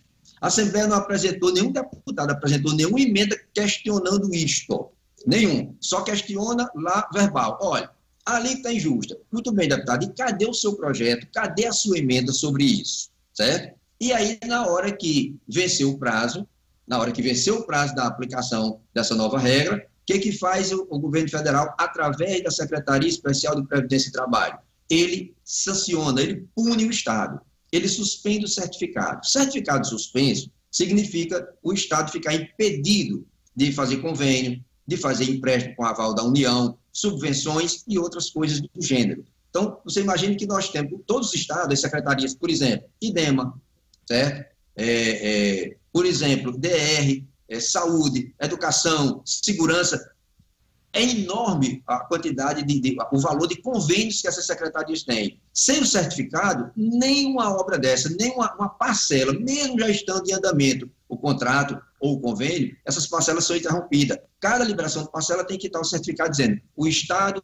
[0.44, 4.92] A Assembleia não apresentou, nenhum deputado apresentou nenhuma emenda questionando isto.
[5.26, 5.74] Nenhum.
[5.80, 7.58] Só questiona lá verbal.
[7.62, 7.90] Olha,
[8.26, 9.18] a alíquota é injusta.
[9.32, 10.04] Muito bem, deputado.
[10.04, 11.30] E cadê o seu projeto?
[11.34, 13.10] Cadê a sua emenda sobre isso?
[13.34, 13.80] Certo?
[14.02, 16.46] E aí, na hora que venceu o prazo,
[16.86, 20.74] na hora que venceu o prazo da aplicação dessa nova regra, o que, que faz
[20.74, 24.58] o, o governo federal através da Secretaria Especial de Previdência e Trabalho?
[24.90, 27.40] Ele sanciona, ele pune o Estado,
[27.76, 29.26] ele suspende o certificado.
[29.26, 36.14] Certificado suspenso significa o Estado ficar impedido de fazer convênio, de fazer empréstimo com aval
[36.14, 39.26] da União, subvenções e outras coisas do gênero.
[39.50, 43.60] Então, você imagine que nós temos, todos os estados, as secretarias, por exemplo, IDEMA,
[44.08, 44.52] certo?
[44.76, 50.13] É, é, por exemplo, DR, é, saúde, educação, segurança.
[50.94, 55.40] É enorme a quantidade de, de, o valor de convênios que essas secretarias têm.
[55.52, 61.18] Sem o certificado, nenhuma obra dessa, nenhuma uma parcela, mesmo já estando em andamento o
[61.18, 64.18] contrato ou o convênio, essas parcelas são interrompidas.
[64.40, 67.44] Cada liberação de parcela tem que estar o certificado dizendo o Estado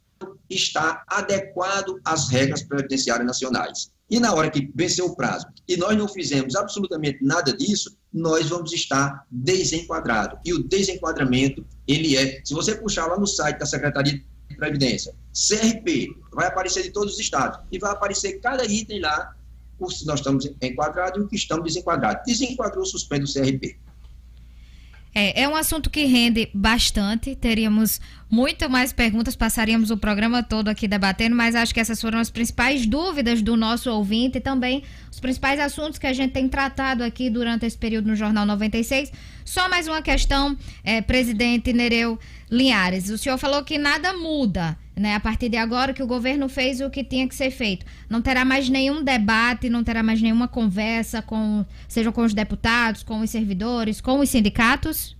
[0.49, 3.91] está adequado às regras previdenciárias nacionais.
[4.09, 8.49] E na hora que venceu o prazo e nós não fizemos absolutamente nada disso, nós
[8.49, 10.39] vamos estar desenquadrados.
[10.43, 15.13] E o desenquadramento, ele é, se você puxar lá no site da Secretaria de Previdência,
[15.31, 19.35] CRP, vai aparecer de todos os estados e vai aparecer cada item lá,
[19.89, 22.23] se nós estamos enquadrados e o que estamos desenquadrados.
[22.25, 23.79] Desenquadrou, suspende o CRP.
[25.13, 27.35] É, é um assunto que rende bastante.
[27.35, 27.99] Teríamos
[28.29, 32.29] muito mais perguntas, passaríamos o programa todo aqui debatendo, mas acho que essas foram as
[32.29, 37.03] principais dúvidas do nosso ouvinte e também os principais assuntos que a gente tem tratado
[37.03, 39.11] aqui durante esse período no Jornal 96.
[39.43, 42.19] Só mais uma questão, é, presidente Nereu
[42.51, 43.09] Linhares.
[43.09, 44.77] O senhor falou que nada muda.
[44.95, 47.85] Né, a partir de agora que o governo fez o que tinha que ser feito.
[48.09, 53.01] Não terá mais nenhum debate, não terá mais nenhuma conversa com, seja com os deputados,
[53.01, 55.15] com os servidores, com os sindicatos?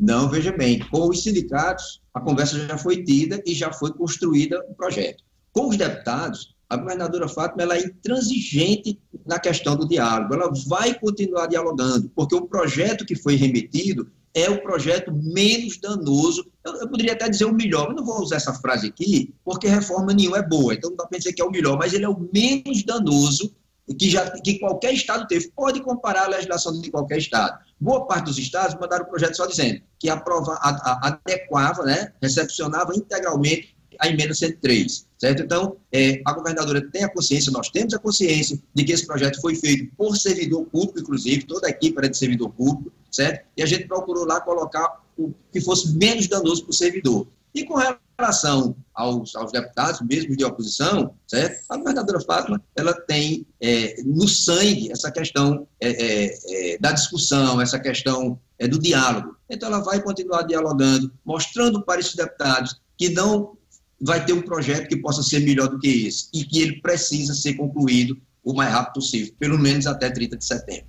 [0.00, 4.58] Não, veja bem, com os sindicatos a conversa já foi tida e já foi construída
[4.70, 5.22] o projeto.
[5.52, 10.98] Com os deputados, a governadora Fátima ela é intransigente na questão do diálogo, ela vai
[10.98, 16.88] continuar dialogando, porque o projeto que foi remetido é o projeto menos danoso, eu, eu,
[16.88, 20.36] poderia até dizer o melhor, mas não vou usar essa frase aqui, porque reforma nenhuma
[20.36, 22.28] é boa, então não dá para dizer que é o melhor, mas ele é o
[22.30, 23.56] menos danoso
[23.98, 25.50] que, já, que qualquer estado teve.
[25.56, 27.58] Pode comparar a legislação de qualquer estado.
[27.80, 32.12] Boa parte dos estados mandaram o projeto só dizendo que aprova, a, a, adequava, né,
[32.20, 35.42] recepcionava integralmente a emenda 103, certo?
[35.42, 39.40] Então, é, a governadora tem a consciência, nós temos a consciência de que esse projeto
[39.40, 43.46] foi feito por servidor público, inclusive, toda a equipe era de servidor público, certo?
[43.56, 47.26] E a gente procurou lá colocar o que fosse menos danoso para o servidor.
[47.54, 47.74] E com
[48.18, 51.64] relação aos, aos, deputados, mesmo de oposição, certo?
[51.70, 57.58] a governadora Fátima ela tem é, no sangue essa questão é, é, é da discussão,
[57.58, 59.36] essa questão é, do diálogo.
[59.48, 63.55] Então, ela vai continuar dialogando, mostrando para esses deputados que não
[64.00, 67.34] vai ter um projeto que possa ser melhor do que esse e que ele precisa
[67.34, 70.86] ser concluído o mais rápido possível, pelo menos até 30 de setembro.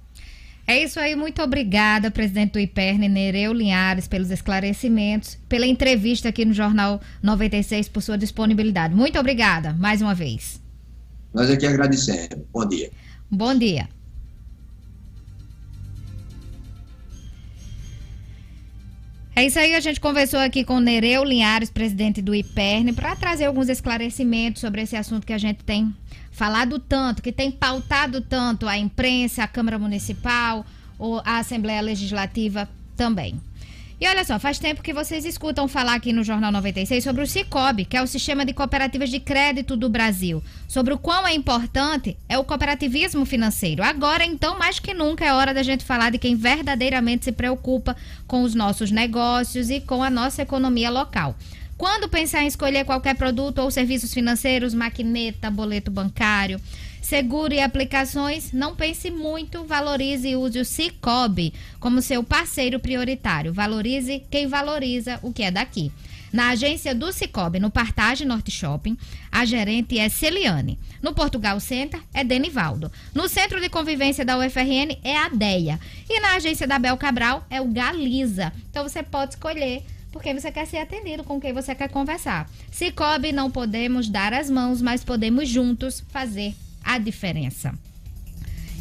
[0.69, 6.43] É isso aí, muito obrigada, presidente do IPERN, Nereu Linhares, pelos esclarecimentos, pela entrevista aqui
[6.43, 8.93] no Jornal 96, por sua disponibilidade.
[8.93, 10.61] Muito obrigada, mais uma vez.
[11.33, 12.45] Nós aqui agradecemos.
[12.51, 12.91] Bom dia.
[13.31, 13.87] Bom dia.
[19.38, 23.45] É isso aí, a gente conversou aqui com Nereu Linhares, presidente do IPERN, para trazer
[23.45, 25.93] alguns esclarecimentos sobre esse assunto que a gente tem
[26.31, 30.65] falado tanto, que tem pautado tanto a imprensa, a Câmara Municipal,
[30.97, 33.39] ou a Assembleia Legislativa também.
[33.99, 37.27] E olha só, faz tempo que vocês escutam falar aqui no Jornal 96 sobre o
[37.27, 41.33] Cicobi, que é o Sistema de Cooperativas de Crédito do Brasil, sobre o quão é
[41.33, 43.81] importante é o cooperativismo financeiro.
[43.81, 47.97] Agora, então, mais que nunca é hora da gente falar de quem verdadeiramente se preocupa
[48.27, 51.35] com os nossos negócios e com a nossa economia local.
[51.75, 56.61] Quando pensar em escolher qualquer produto ou serviços financeiros, maquineta, boleto bancário,
[57.01, 63.53] seguro e aplicações, não pense muito, valorize e use o Cicobi como seu parceiro prioritário.
[63.53, 65.91] Valorize quem valoriza o que é daqui.
[66.31, 68.97] Na agência do Cicobi, no Partage Norte Shopping,
[69.31, 70.77] a gerente é Celiane.
[71.01, 72.91] No Portugal Center, é Denivaldo.
[73.13, 75.79] No Centro de Convivência da UFRN, é a Deia.
[76.09, 78.51] E na agência da Bel Cabral, é o Galiza.
[78.69, 82.49] Então você pode escolher porque você quer ser atendido com quem você quer conversar.
[82.71, 86.55] Cicobi, não podemos dar as mãos, mas podemos juntos fazer
[86.88, 87.73] a diferença.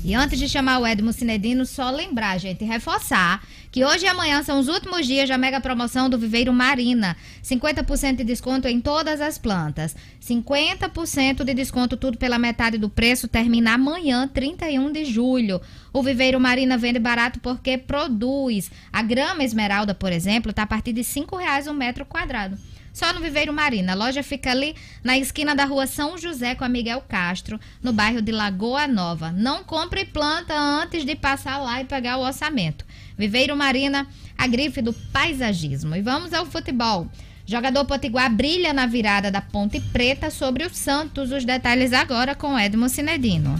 [0.05, 3.43] E antes de chamar o Edmo Cinedino, só lembrar, gente, reforçar
[3.73, 7.17] que hoje e amanhã são os últimos dias da mega promoção do Viveiro Marina.
[7.43, 9.97] 50% de desconto em todas as plantas.
[10.23, 15.61] 50% de desconto tudo pela metade do preço termina amanhã, 31 de julho.
[15.93, 18.71] O Viveiro Marina vende barato porque produz.
[18.93, 22.57] A grama esmeralda, por exemplo, está a partir de R$ reais um metro quadrado
[22.97, 23.93] só no Viveiro Marina.
[23.93, 24.75] A loja fica ali
[25.05, 29.31] na esquina da rua São José com a Miguel Castro, no bairro de Lagoa Nova.
[29.31, 32.87] Não compre planta antes de passar lá e pegar o orçamento.
[33.19, 35.95] Viveiro Marina, a grife do paisagismo.
[35.95, 37.07] E vamos ao futebol.
[37.45, 41.31] Jogador Potiguar brilha na virada da Ponte Preta sobre o Santos.
[41.33, 43.57] Os detalhes agora com Edmo Cinedino.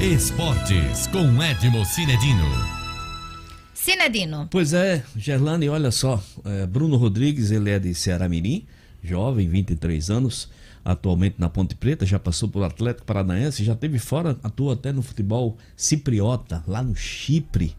[0.00, 2.80] Esportes com Edmo Cinedino.
[3.72, 4.48] Cinedino.
[4.50, 8.66] Pois é, Gerlane, olha só, é, Bruno Rodrigues, ele é de Ceará Mirim,
[9.02, 10.48] jovem, 23 anos,
[10.84, 15.02] atualmente na Ponte Preta, já passou pelo Atlético Paranaense, já teve fora, atua até no
[15.02, 17.74] futebol cipriota, lá no Chipre.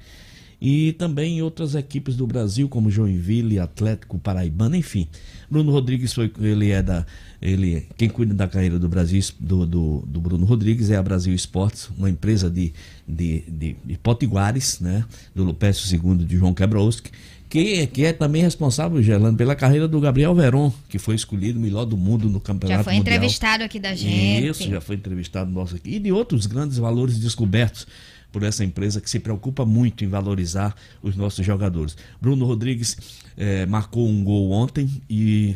[0.64, 5.08] E também em outras equipes do Brasil, como Joinville, Atlético Paraibano, enfim.
[5.50, 7.04] Bruno Rodrigues foi, ele é da,
[7.42, 11.34] ele, quem cuida da carreira do Brasil, do, do, do Bruno Rodrigues é a Brasil
[11.34, 12.72] Esportes, uma empresa de,
[13.08, 15.04] de, de, de potiguares, né,
[15.34, 17.10] do Lupécio II de João Quebrowski,
[17.52, 21.62] que, que é também responsável, Gerlando, pela carreira do Gabriel Veron, que foi escolhido o
[21.62, 23.16] melhor do mundo no campeonato Já foi mundial.
[23.16, 24.48] entrevistado aqui da gente.
[24.48, 25.96] Isso, já foi entrevistado nosso aqui.
[25.96, 27.86] E de outros grandes valores descobertos
[28.32, 30.74] por essa empresa que se preocupa muito em valorizar
[31.04, 31.98] os nossos jogadores.
[32.22, 32.96] Bruno Rodrigues
[33.36, 35.54] eh, marcou um gol ontem e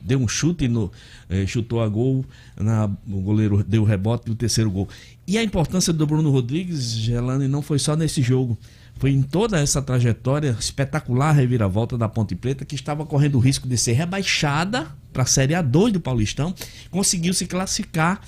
[0.00, 0.92] deu um chute no
[1.28, 2.24] eh, chutou a gol,
[2.56, 4.88] na, o goleiro deu o rebote do terceiro gol.
[5.26, 8.56] E a importância do Bruno Rodrigues, Gelane, não foi só nesse jogo
[9.04, 13.68] foi em toda essa trajetória espetacular reviravolta da Ponte Preta, que estava correndo o risco
[13.68, 16.54] de ser rebaixada para a Série A2 do Paulistão,
[16.90, 18.22] conseguiu se classificar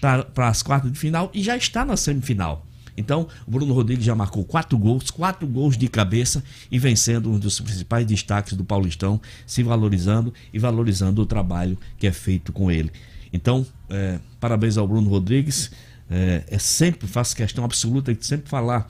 [0.00, 2.64] para as quartas de final e já está na semifinal.
[2.96, 7.36] Então, o Bruno Rodrigues já marcou quatro gols, quatro gols de cabeça e vencendo um
[7.36, 12.70] dos principais destaques do Paulistão, se valorizando e valorizando o trabalho que é feito com
[12.70, 12.92] ele.
[13.32, 15.72] Então, é, parabéns ao Bruno Rodrigues.
[16.08, 18.88] É, é sempre, faço questão absoluta de sempre falar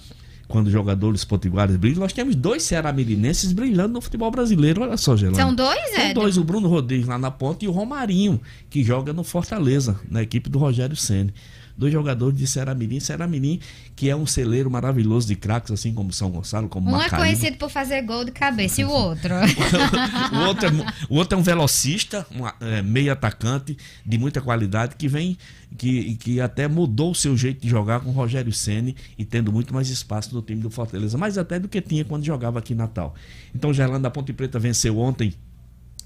[0.51, 2.01] quando jogadores potiguares brilham.
[2.01, 4.83] Nós temos dois Ceará Mirinenses brilhando no futebol brasileiro.
[4.83, 5.37] Olha só, Gelano.
[5.37, 9.13] São dois, São dois, o Bruno Rodrigues lá na ponta e o Romarinho, que joga
[9.13, 11.33] no Fortaleza, na equipe do Rogério Ceni
[11.81, 13.01] dois jogadores de Seramirim.
[13.01, 13.59] Seramirim,
[13.97, 17.17] que é um celeiro maravilhoso de craques, assim como São Gonçalo, como Um Macaíba.
[17.17, 19.35] é conhecido por fazer gol de cabeça e o outro.
[20.33, 20.71] o, outro é,
[21.09, 25.39] o outro é um velocista, um é, meio atacante de muita qualidade, que vem,
[25.79, 29.51] que, que até mudou o seu jeito de jogar com o Rogério Ceni e tendo
[29.51, 32.75] muito mais espaço no time do Fortaleza, mais até do que tinha quando jogava aqui
[32.75, 33.15] em Natal.
[33.55, 35.33] Então, Gerlando da Ponte Preta venceu ontem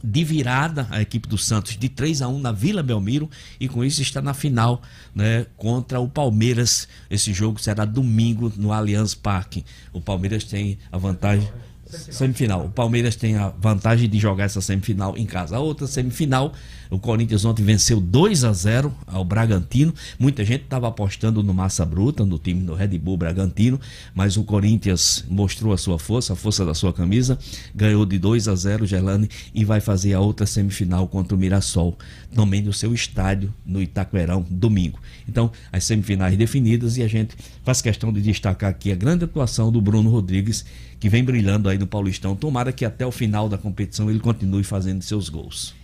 [0.04, 3.82] de virada a equipe do Santos de 3 a 1 na Vila Belmiro e com
[3.82, 4.82] isso está na final
[5.14, 6.86] né, contra o Palmeiras.
[7.10, 9.64] Esse jogo será domingo no Allianz Parque.
[9.92, 11.48] O Palmeiras tem a vantagem
[11.86, 12.66] semifinal.
[12.66, 15.56] O Palmeiras tem a vantagem de jogar essa semifinal em casa.
[15.56, 16.52] A outra semifinal
[16.94, 19.92] O Corinthians ontem venceu 2 a 0 ao Bragantino.
[20.16, 23.80] Muita gente estava apostando no Massa Bruta, no time do Red Bull Bragantino,
[24.14, 27.36] mas o Corinthians mostrou a sua força, a força da sua camisa,
[27.74, 31.98] ganhou de 2 a 0 Gelane e vai fazer a outra semifinal contra o Mirassol,
[32.32, 35.00] também no seu estádio no Itaquerão, domingo.
[35.28, 37.34] Então, as semifinais definidas e a gente
[37.64, 40.64] faz questão de destacar aqui a grande atuação do Bruno Rodrigues,
[41.00, 42.36] que vem brilhando aí no Paulistão.
[42.36, 45.74] Tomara que até o final da competição ele continue fazendo seus gols.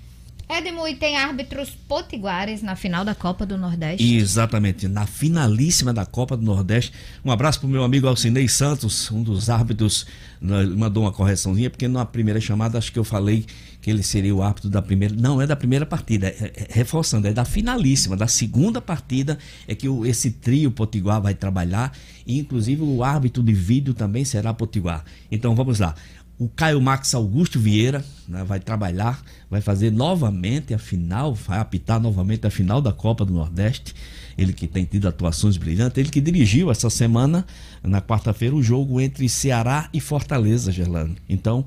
[0.50, 4.16] Edmo, e tem árbitros potiguares na final da Copa do Nordeste?
[4.16, 6.92] Exatamente, na finalíssima da Copa do Nordeste.
[7.24, 10.06] Um abraço para o meu amigo Alcinei Santos, um dos árbitros,
[10.40, 13.46] né, mandou uma correçãozinha, porque na primeira chamada acho que eu falei
[13.80, 15.14] que ele seria o árbitro da primeira.
[15.14, 19.74] Não, é da primeira partida, é, é, reforçando, é da finalíssima, da segunda partida é
[19.74, 21.96] que o, esse trio potiguar vai trabalhar,
[22.26, 25.04] e inclusive o árbitro de vídeo também será potiguar.
[25.30, 25.94] Então vamos lá.
[26.40, 32.00] O Caio Max Augusto Vieira né, vai trabalhar, vai fazer novamente a final, vai apitar
[32.00, 33.94] novamente a final da Copa do Nordeste.
[34.38, 37.44] Ele que tem tido atuações brilhantes, ele que dirigiu essa semana,
[37.82, 41.14] na quarta-feira, o jogo entre Ceará e Fortaleza, Gerlando.
[41.28, 41.62] Então,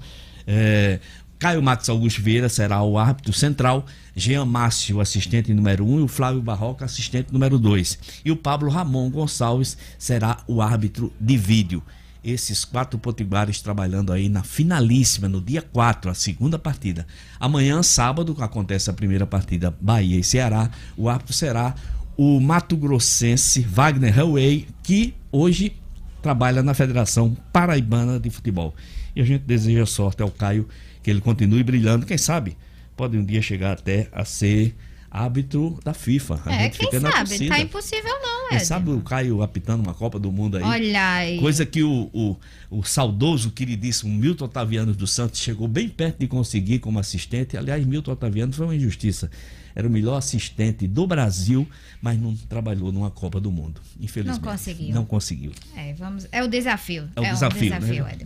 [0.48, 1.00] é,
[1.38, 3.86] Caio Max Augusto Vieira será o árbitro central,
[4.16, 8.00] Jean Márcio, assistente número 1, um, e o Flávio Barroca, assistente número 2.
[8.26, 11.84] E o Pablo Ramon Gonçalves será o árbitro de vídeo
[12.24, 17.06] esses quatro potiguares trabalhando aí na finalíssima, no dia 4, a segunda partida.
[17.40, 20.70] Amanhã, sábado, acontece a primeira partida Bahia e Ceará.
[20.96, 21.76] O árbitro será
[22.16, 25.76] o Mato Grossense Wagner Hellway, que hoje
[26.22, 28.74] trabalha na Federação Paraibana de Futebol.
[29.16, 30.68] E a gente deseja sorte ao Caio,
[31.02, 32.06] que ele continue brilhando.
[32.06, 32.56] Quem sabe
[32.96, 34.74] pode um dia chegar até a ser
[35.14, 36.42] árbitro da FIFA.
[36.44, 37.48] A é, quem sabe?
[37.48, 38.50] Tá impossível não.
[38.50, 40.64] Quem sabe o Caio apitando uma Copa do Mundo aí.
[40.64, 41.40] Olha aí.
[41.40, 42.36] Coisa que o, o,
[42.72, 47.56] o saudoso, queridíssimo Milton Otaviano dos Santos chegou bem perto de conseguir como assistente.
[47.56, 49.30] Aliás, Milton Otaviano foi uma injustiça.
[49.76, 51.68] Era o melhor assistente do Brasil,
[52.02, 53.80] mas não trabalhou numa Copa do Mundo.
[54.00, 54.44] Infelizmente.
[54.44, 54.96] Não conseguiu.
[54.96, 55.52] Não conseguiu.
[55.76, 57.08] É, vamos, é o desafio.
[57.16, 58.18] É o é desafio, um desafio, né?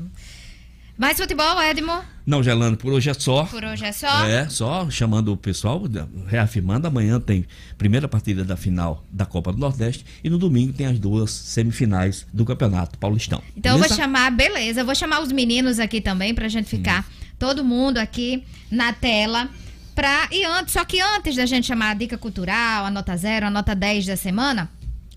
[0.98, 2.02] Mais futebol, Edmo?
[2.26, 3.46] Não, Gelando, por hoje é só.
[3.46, 4.26] Por hoje é só?
[4.26, 5.84] É, só chamando o pessoal,
[6.26, 7.46] reafirmando, amanhã tem
[7.78, 12.26] primeira partida da final da Copa do Nordeste e no domingo tem as duas semifinais
[12.34, 13.44] do Campeonato Paulistão.
[13.56, 13.94] Então beleza?
[13.94, 17.28] eu vou chamar, beleza, eu vou chamar os meninos aqui também pra gente ficar hum.
[17.38, 19.48] todo mundo aqui na tela.
[19.94, 23.46] Pra, e antes, só que antes da gente chamar a dica cultural, a nota zero,
[23.46, 24.70] a nota 10 da semana,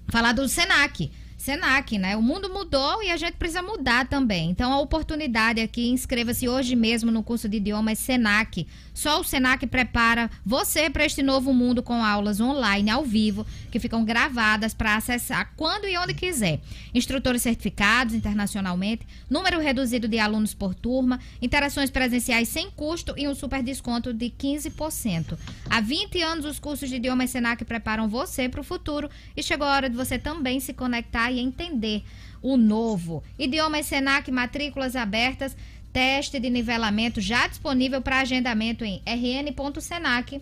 [0.09, 1.11] falar do Senac.
[1.41, 2.15] Senac, né?
[2.19, 4.51] O mundo mudou e a gente precisa mudar também.
[4.51, 8.67] Então, a oportunidade aqui, inscreva-se hoje mesmo no curso de idiomas Senac.
[8.93, 13.81] Só o Senac prepara você para este novo mundo com aulas online, ao vivo, que
[13.81, 16.61] ficam gravadas para acessar quando e onde quiser.
[16.93, 23.35] Instrutores certificados internacionalmente, número reduzido de alunos por turma, interações presenciais sem custo e um
[23.35, 25.39] super desconto de 15%.
[25.71, 29.67] Há 20 anos, os cursos de idiomas Senac preparam você para o futuro e chegou
[29.67, 32.02] a hora de você também se conectar e entender
[32.43, 33.23] o novo.
[33.39, 35.57] Idiomas Senac, matrículas abertas,
[35.93, 40.40] teste de nivelamento já disponível para agendamento em rn.senac.br.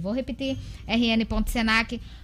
[0.00, 0.56] Vou repetir,
[0.86, 2.19] rn.senac.br.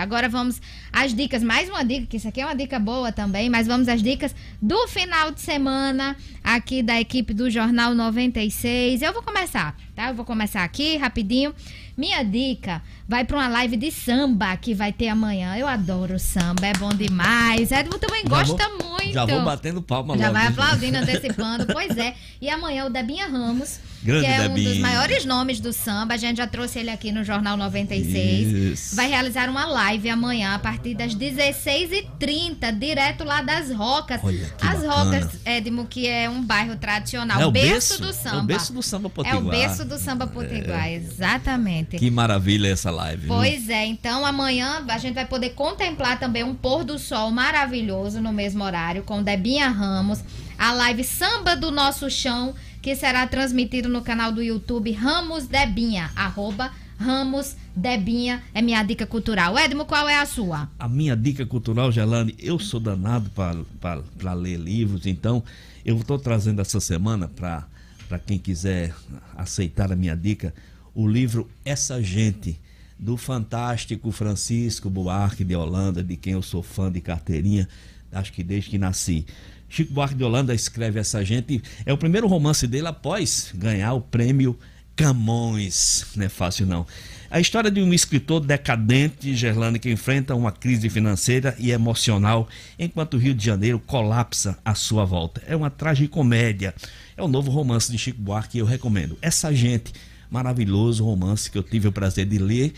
[0.00, 0.60] Agora vamos
[0.92, 3.88] às dicas, mais uma dica, que isso aqui é uma dica boa também, mas vamos
[3.88, 9.02] às dicas do final de semana aqui da equipe do Jornal 96.
[9.02, 10.08] Eu vou começar, tá?
[10.08, 11.54] Eu vou começar aqui rapidinho.
[11.96, 15.56] Minha dica vai para uma live de samba que vai ter amanhã.
[15.56, 17.70] Eu adoro samba, é bom demais.
[17.70, 19.12] Edmo também gosta vou, muito.
[19.12, 20.38] Já vou batendo palma Já logo.
[20.38, 21.66] vai aplaudindo, antecipando.
[21.66, 22.14] pois é.
[22.40, 24.68] E amanhã o Debinha Ramos, Grande que é Debinha.
[24.68, 26.14] um dos maiores nomes do samba.
[26.14, 28.52] A gente já trouxe ele aqui no Jornal 96.
[28.52, 28.96] Isso.
[28.96, 34.20] Vai realizar uma live amanhã a partir das 16h30, direto lá das Rocas.
[34.22, 34.94] Olha, As bacana.
[34.94, 37.40] Rocas, Edmo, que é um bairro tradicional.
[37.40, 38.36] É o berço, berço, do samba.
[38.36, 39.42] É o berço do samba potiguar.
[39.42, 40.94] É o berço do samba potiguar, é.
[40.94, 41.96] exatamente.
[41.96, 43.28] Que maravilha essa live.
[43.28, 43.74] Pois viu?
[43.74, 48.32] é, então amanhã a gente vai poder contemplar também um pôr do sol maravilhoso no
[48.32, 50.20] mesmo horário com Debinha Ramos,
[50.58, 56.10] a live Samba do Nosso Chão, que será transmitido no canal do YouTube Ramos Debinha,
[56.16, 59.56] arroba Ramos Debinha é minha dica cultural.
[59.56, 60.68] Edmo, qual é a sua?
[60.78, 65.42] A minha dica cultural, Gelane, eu sou danado para ler livros, então
[65.84, 68.92] eu estou trazendo essa semana para quem quiser
[69.36, 70.52] aceitar a minha dica,
[70.94, 72.60] o livro Essa Gente,
[72.98, 77.68] do fantástico Francisco Buarque de Holanda, de quem eu sou fã de carteirinha,
[78.12, 79.24] acho que desde que nasci.
[79.72, 84.02] Chico Buarque de Holanda escreve Essa Gente, é o primeiro romance dele após ganhar o
[84.02, 84.58] prêmio
[84.94, 86.04] Camões.
[86.14, 86.86] Não é fácil não.
[87.30, 92.46] A história de um escritor decadente, Gerlane, que enfrenta uma crise financeira e emocional
[92.78, 95.42] enquanto o Rio de Janeiro colapsa à sua volta.
[95.46, 96.74] É uma tragicomédia.
[97.16, 99.16] É o novo romance de Chico Buarque que eu recomendo.
[99.22, 99.94] Essa gente
[100.30, 102.74] maravilhoso romance que eu tive o prazer de ler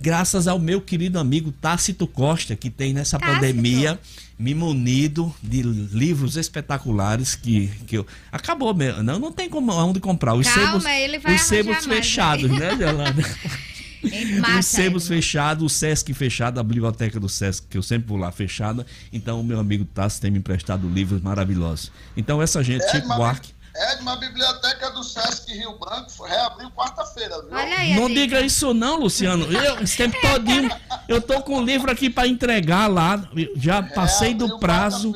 [0.00, 3.34] graças ao meu querido amigo Tácito Costa, que tem nessa Tácito.
[3.34, 3.98] pandemia
[4.38, 8.06] me munido de livros espetaculares que, que eu.
[8.32, 9.02] Acabou mesmo.
[9.02, 10.34] Não, não tem como onde comprar.
[10.34, 13.22] Os Calma, sebos, ele vai os sebos fechados, né, Yolanda?
[14.58, 18.30] os sebos fechados, o Sesc fechado, a biblioteca do Sesc, que eu sempre vou lá
[18.30, 18.84] fechada.
[19.12, 21.92] Então, o meu amigo Tassi tem me emprestado livros maravilhosos.
[22.16, 23.53] Então, essa gente, é, tipo Buarque.
[23.76, 27.52] Edma, a biblioteca do Sesc Rio Branco reabriu quarta-feira, viu?
[27.52, 29.50] Olha aí, não diga isso não, Luciano.
[29.52, 30.70] Eu, esse tempo todinho,
[31.08, 33.20] eu tô com o livro aqui para entregar lá.
[33.56, 35.12] Já passei do prazo.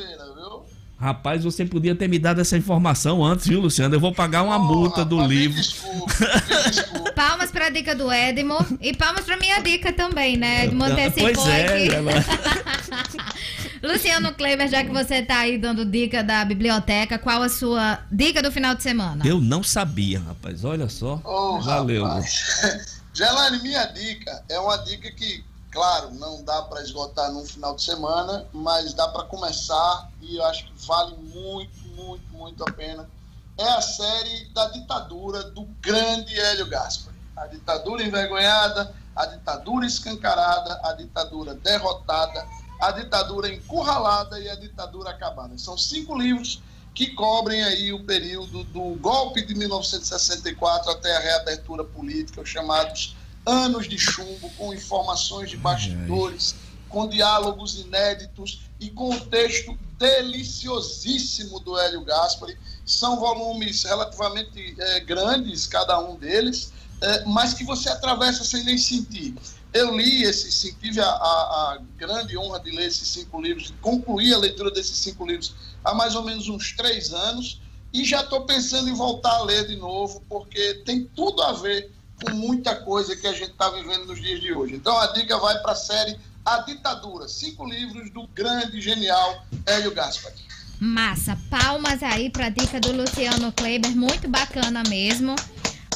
[1.01, 3.95] Rapaz, você podia ter me dado essa informação antes, viu, Luciano?
[3.95, 5.57] Eu vou pagar uma oh, multa do livro.
[5.57, 6.12] Desculpa,
[6.70, 7.12] desculpa.
[7.12, 10.65] palmas pra dica do Edmo e palmas pra minha dica também, né?
[10.65, 11.95] Edmo antecipou pois é, aqui.
[11.95, 12.12] Ela...
[13.81, 18.43] Luciano Kleber, já que você tá aí dando dica da biblioteca, qual a sua dica
[18.43, 19.25] do final de semana?
[19.25, 20.65] Eu não sabia, rapaz.
[20.65, 21.20] Olha só.
[21.25, 22.05] Oh, Valeu.
[23.15, 27.82] Gelane, minha dica é uma dica que Claro, não dá para esgotar num final de
[27.82, 33.09] semana, mas dá para começar e eu acho que vale muito, muito, muito a pena.
[33.57, 37.12] É a série da ditadura do grande Hélio Gaspar.
[37.36, 42.47] A ditadura envergonhada, a ditadura escancarada, a ditadura derrotada,
[42.81, 45.59] a ditadura encurralada e a ditadura acabada.
[45.59, 46.62] São cinco livros
[46.95, 53.16] que cobrem aí o período do golpe de 1964 até a reabertura política, os chamados
[53.49, 56.55] anos de chumbo, com informações de bastidores,
[56.89, 62.59] com diálogos inéditos e com o texto deliciosíssimo do Hélio Gaspari.
[62.85, 68.77] São volumes relativamente é, grandes, cada um deles, é, mas que você atravessa sem nem
[68.77, 69.35] sentir.
[69.73, 74.33] Eu li esses tive a, a, a, grande honra de ler esses cinco livros, concluí
[74.33, 75.55] a leitura desses cinco livros
[75.85, 77.61] há mais ou menos uns três anos,
[77.93, 81.91] e já estou pensando em voltar a ler de novo, porque tem tudo a ver
[82.23, 84.74] com muita coisa que a gente está vivendo nos dias de hoje.
[84.74, 89.95] Então a dica vai para a série A Ditadura, cinco livros do grande, genial Hélio
[89.95, 90.32] Gaspar.
[90.81, 95.35] Massa, palmas aí para a dica do Luciano Kleber, muito bacana mesmo.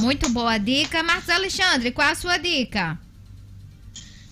[0.01, 1.03] Muito boa dica.
[1.03, 2.99] Marcos Alexandre, qual a sua dica?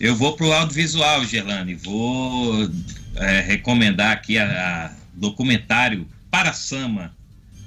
[0.00, 1.74] Eu vou para o audiovisual, Gerlane.
[1.74, 2.68] Vou
[3.14, 4.46] é, recomendar aqui a,
[4.86, 7.14] a documentário Para Sama,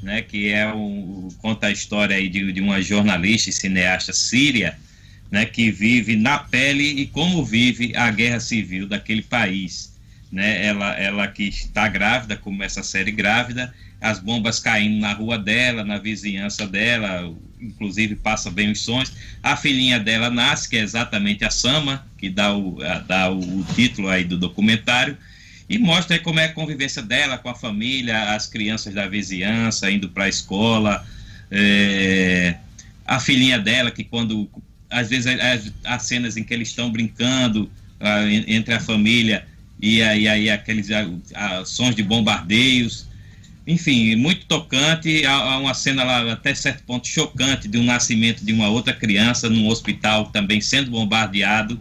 [0.04, 4.78] né, que é um, conta a história aí de, de uma jornalista e cineasta síria,
[5.32, 9.94] né, que vive na pele e como vive a guerra civil daquele país.
[10.32, 10.66] Né?
[10.66, 15.86] Ela, ela que está grávida, começa a série grávida, as bombas caindo na rua dela,
[15.86, 19.14] na vizinhança dela, inclusive passa bem os sons.
[19.42, 22.78] A filhinha dela nasce, que é exatamente a Sama, que dá o,
[23.08, 25.18] dá o, título aí do documentário,
[25.69, 30.10] e mostra como é a convivência dela com a família, as crianças da vizinhança indo
[30.10, 31.06] para a escola,
[31.49, 32.56] é,
[33.06, 34.49] a filhinha dela que quando
[34.90, 35.27] às vezes
[35.84, 39.45] há cenas em que eles estão brincando ah, entre a família
[39.81, 43.07] e aí, aí aqueles a, a, sons de bombardeios,
[43.65, 45.26] enfim, muito tocante.
[45.26, 49.49] Há, uma cena lá até certo ponto chocante de um nascimento de uma outra criança
[49.49, 51.80] num hospital também sendo bombardeado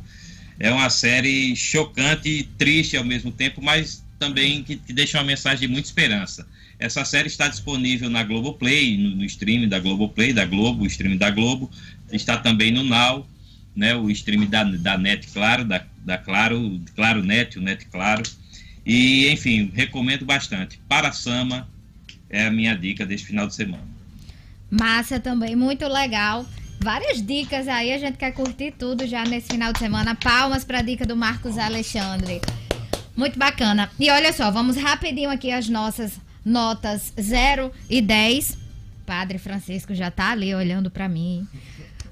[0.63, 5.25] é uma série chocante e triste ao mesmo tempo, mas também que, que deixa uma
[5.25, 6.47] mensagem de muita esperança.
[6.79, 11.19] Essa série está disponível na Globoplay, no, no streaming da Globoplay, da Globo, o streaming
[11.19, 11.69] da Globo,
[12.13, 13.27] está também no Now,
[13.75, 18.23] né, o streaming da, da Net Claro, da, da Claro, Claro Net, o Net Claro.
[18.87, 20.79] E, enfim, recomendo bastante.
[20.89, 21.69] Para Sama
[22.31, 23.83] é a minha dica deste final de semana.
[24.71, 26.47] Massa também, muito legal.
[26.81, 30.15] Várias dicas aí, a gente quer curtir tudo já nesse final de semana.
[30.15, 32.41] Palmas para a dica do Marcos Alexandre.
[33.17, 33.91] Muito bacana.
[33.99, 36.13] E olha só, vamos rapidinho aqui as nossas
[36.45, 38.59] notas 0 e 10.
[39.07, 41.47] Padre Francisco já tá ali olhando para mim.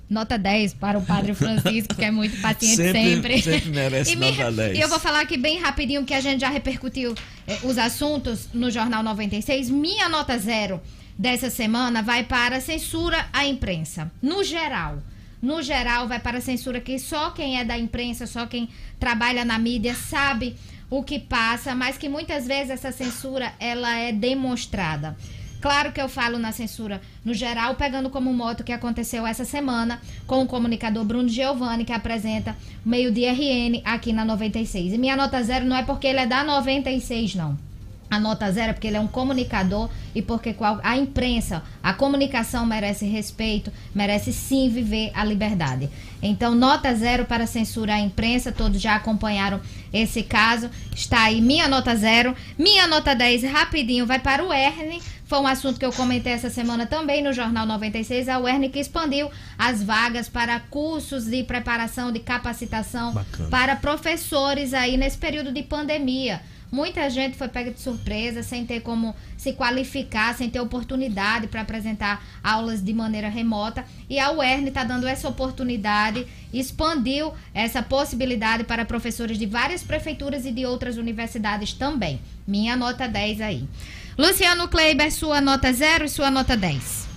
[0.09, 3.41] Nota 10 para o Padre Francisco, que é muito paciente sempre.
[3.41, 4.78] Sempre, sempre merece e nota 10.
[4.78, 7.15] E eu vou falar aqui bem rapidinho, que a gente já repercutiu
[7.47, 9.70] eh, os assuntos no Jornal 96.
[9.70, 10.81] Minha nota 0
[11.20, 15.02] dessa semana vai para censura à imprensa, no geral.
[15.42, 19.59] No geral, vai para censura que só quem é da imprensa, só quem trabalha na
[19.59, 20.56] mídia sabe
[20.88, 25.14] o que passa, mas que muitas vezes essa censura ela é demonstrada.
[25.60, 30.01] Claro que eu falo na censura no geral, pegando como moto que aconteceu essa semana
[30.26, 34.94] com o comunicador Bruno Giovanni, que apresenta meio de RN aqui na 96.
[34.94, 37.69] E minha nota zero não é porque ele é da 96, não.
[38.11, 42.66] A nota zero é porque ele é um comunicador e porque a imprensa, a comunicação
[42.66, 45.89] merece respeito, merece sim viver a liberdade.
[46.20, 49.61] Então, nota zero para censurar a imprensa, todos já acompanharam
[49.93, 50.69] esse caso.
[50.95, 52.35] Está aí minha nota zero.
[52.59, 55.01] Minha nota 10, rapidinho, vai para o Erne.
[55.31, 58.28] Foi um assunto que eu comentei essa semana também no Jornal 96.
[58.28, 63.49] A UERN que expandiu as vagas para cursos de preparação, de capacitação Bacana.
[63.49, 66.41] para professores aí nesse período de pandemia.
[66.70, 71.62] Muita gente foi pega de surpresa, sem ter como se qualificar, sem ter oportunidade para
[71.62, 73.84] apresentar aulas de maneira remota.
[74.09, 80.47] E a UERN está dando essa oportunidade, expandiu essa possibilidade para professores de várias prefeituras
[80.47, 82.20] e de outras universidades também.
[82.47, 83.68] Minha nota 10 aí.
[84.16, 87.10] Luciano Kleiber, sua nota 0 e sua nota 10.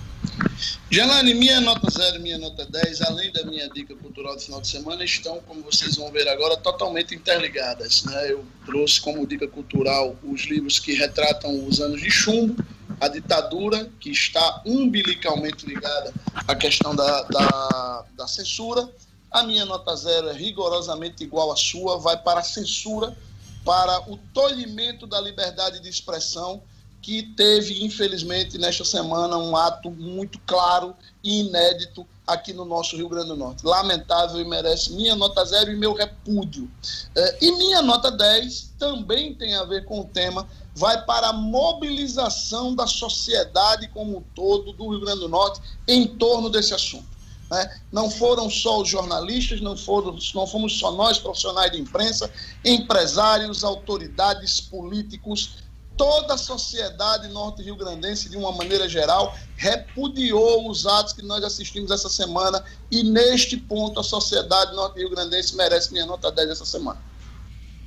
[0.90, 4.60] Gelane, minha nota 0 e minha nota 10, além da minha dica cultural de final
[4.60, 8.04] de semana, estão, como vocês vão ver agora, totalmente interligadas.
[8.04, 8.30] Né?
[8.30, 12.62] Eu trouxe como dica cultural os livros que retratam os anos de chumbo,
[13.00, 16.14] a ditadura, que está umbilicalmente ligada
[16.46, 18.88] à questão da, da, da censura.
[19.30, 23.16] A minha nota 0 é rigorosamente igual à sua, vai para a censura,
[23.64, 26.62] para o tolhimento da liberdade de expressão
[27.04, 33.10] que teve, infelizmente, nesta semana, um ato muito claro e inédito aqui no nosso Rio
[33.10, 33.62] Grande do Norte.
[33.62, 36.66] Lamentável e merece minha nota zero e meu repúdio.
[37.14, 41.32] É, e minha nota 10 também tem a ver com o tema, vai para a
[41.34, 47.04] mobilização da sociedade como um todo do Rio Grande do Norte em torno desse assunto.
[47.50, 47.80] Né?
[47.92, 52.32] Não foram só os jornalistas, não, foram, não fomos só nós, profissionais de imprensa,
[52.64, 55.62] empresários, autoridades, políticos,
[55.96, 62.08] toda a sociedade norte-rio-grandense, de uma maneira geral, repudiou os atos que nós assistimos essa
[62.08, 67.00] semana e, neste ponto, a sociedade norte-rio-grandense merece minha nota 10 essa semana.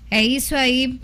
[0.10, 1.00] É isso aí.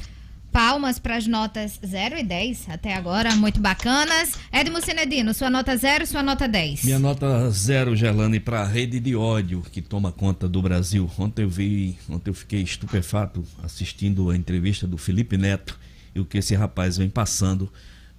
[0.52, 4.34] Palmas para as notas 0 e 10 até agora, muito bacanas.
[4.52, 6.84] Edmo Cinedino, sua nota 0 sua nota 10.
[6.84, 11.10] Minha nota 0, Gelane, para a rede de ódio que toma conta do Brasil.
[11.18, 15.76] Ontem eu vi, ontem eu fiquei estupefato assistindo a entrevista do Felipe Neto
[16.16, 17.72] e o que esse rapaz vem passando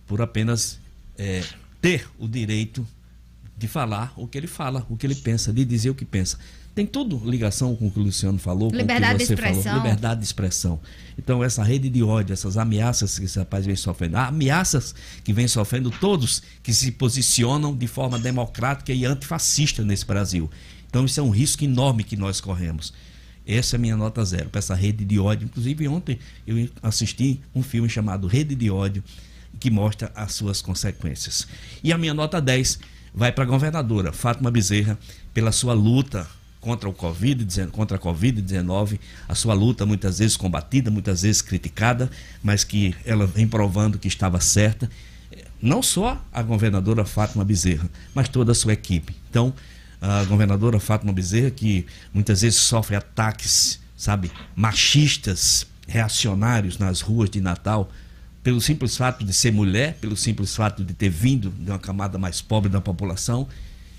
[0.06, 0.78] por apenas
[1.16, 1.42] é,
[1.80, 2.86] ter o direito
[3.56, 6.38] de falar o que ele fala, o que ele pensa, de dizer o que pensa.
[6.74, 9.76] Tem tudo ligação com o que o Luciano falou, liberdade com o que você falou.
[9.76, 10.80] Liberdade de expressão.
[11.16, 14.92] Então, essa rede de ódio, essas ameaças que esse rapaz vem sofrendo, ameaças
[15.22, 20.50] que vem sofrendo todos que se posicionam de forma democrática e antifascista nesse Brasil.
[20.88, 22.92] Então, isso é um risco enorme que nós corremos.
[23.46, 25.46] Essa é a minha nota zero para essa rede de ódio.
[25.46, 29.04] Inclusive, ontem eu assisti um filme chamado Rede de Ódio,
[29.60, 31.46] que mostra as suas consequências.
[31.82, 32.78] E a minha nota 10
[33.14, 34.98] vai para a governadora Fátima Bezerra,
[35.32, 36.26] pela sua luta
[36.60, 38.98] contra o Covid, contra a Covid-19,
[39.28, 42.10] a sua luta muitas vezes combatida, muitas vezes criticada,
[42.42, 44.90] mas que ela vem provando que estava certa.
[45.60, 49.14] Não só a governadora Fátima Bezerra, mas toda a sua equipe.
[49.28, 49.52] Então,
[50.05, 57.40] a governadora Fátima Bezerra, que muitas vezes sofre ataques, sabe, machistas, reacionários nas ruas de
[57.40, 57.90] Natal,
[58.43, 62.18] pelo simples fato de ser mulher, pelo simples fato de ter vindo de uma camada
[62.18, 63.48] mais pobre da população.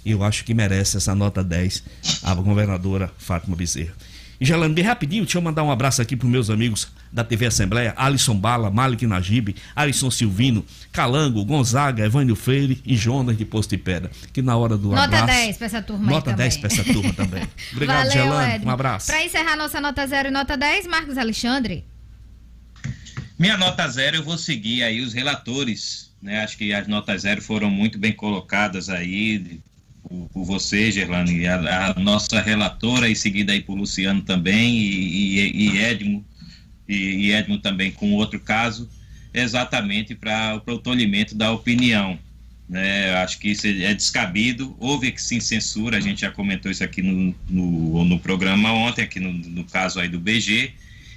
[0.06, 1.84] Eu acho que merece essa nota 10
[2.22, 3.96] a governadora Fátima Bezerra.
[4.40, 7.24] E Gelando, bem rapidinho, deixa eu mandar um abraço aqui para os meus amigos da
[7.24, 13.46] TV Assembleia, Alisson Bala, Malik Najib, Alisson Silvino, Calango, Gonzaga, Evânio Freire e Jonas de
[13.46, 14.12] Posto e Pedra.
[14.34, 15.22] Que na hora do nota abraço...
[15.22, 17.48] Nota 10 para essa turma Nota 10 para essa turma também.
[17.72, 18.66] Obrigado, Gelando.
[18.66, 19.08] Um abraço.
[19.08, 21.86] Para encerrar nossa nota 0 e nota 10, Marcos Alexandre.
[23.40, 26.12] Minha nota 0, eu vou seguir aí os relatores.
[26.22, 26.44] Né?
[26.44, 29.62] Acho que as notas 0 foram muito bem colocadas aí
[30.08, 35.40] por, por você, Gerlane, a, a, nossa relatora, e seguida aí por Luciano também, e,
[35.40, 36.26] e, e Edmo,
[36.88, 38.90] e, e Edmo também com outro caso,
[39.34, 42.18] exatamente para o tolhimento da opinião.
[42.68, 43.14] Né?
[43.16, 44.76] Acho que isso é descabido.
[44.80, 49.20] Houve sim censura, a gente já comentou isso aqui no, no, no programa ontem, aqui
[49.20, 50.72] no, no caso aí do BG.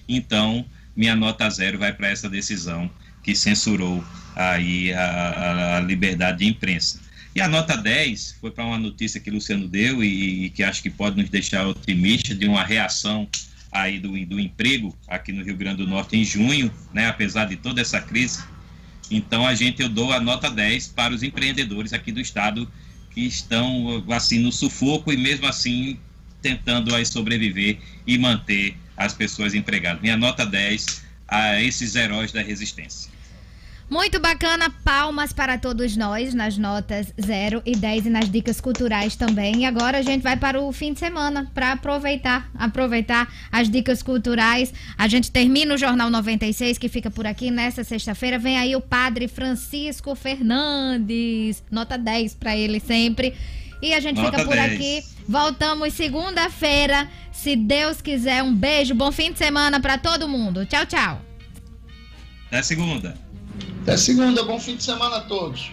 [0.08, 0.64] Então,
[0.96, 2.90] minha nota zero vai para essa decisão
[3.22, 4.04] que censurou
[4.34, 7.07] aí a, a, a liberdade de imprensa.
[7.38, 10.64] E a nota 10 foi para uma notícia que o Luciano deu e, e, que
[10.64, 13.28] acho que pode nos deixar otimistas de uma reação
[13.70, 17.54] aí do, do emprego aqui no Rio Grande do Norte em junho, né, apesar de
[17.54, 18.42] toda essa crise.
[19.08, 22.68] Então a gente eu dou a nota 10 para os empreendedores aqui do estado
[23.12, 25.96] que estão assim no sufoco e mesmo assim
[26.42, 30.02] tentando aí sobreviver e manter as pessoas empregadas.
[30.02, 33.12] Minha nota 10 a esses heróis da resistência.
[33.90, 39.16] Muito bacana, palmas para todos nós nas notas 0 e 10 e nas dicas culturais
[39.16, 39.62] também.
[39.62, 44.02] E agora a gente vai para o fim de semana para aproveitar, aproveitar as dicas
[44.02, 44.74] culturais.
[44.96, 48.38] A gente termina o Jornal 96 que fica por aqui nessa sexta-feira.
[48.38, 53.34] Vem aí o Padre Francisco Fernandes, nota 10 para ele sempre.
[53.80, 54.72] E a gente Nota fica por 10.
[54.74, 55.04] aqui.
[55.26, 58.42] Voltamos segunda-feira, se Deus quiser.
[58.42, 60.66] Um beijo, bom fim de semana para todo mundo.
[60.66, 61.22] Tchau, tchau.
[62.48, 63.14] Até segunda.
[63.82, 65.72] Até segunda, bom fim de semana a todos.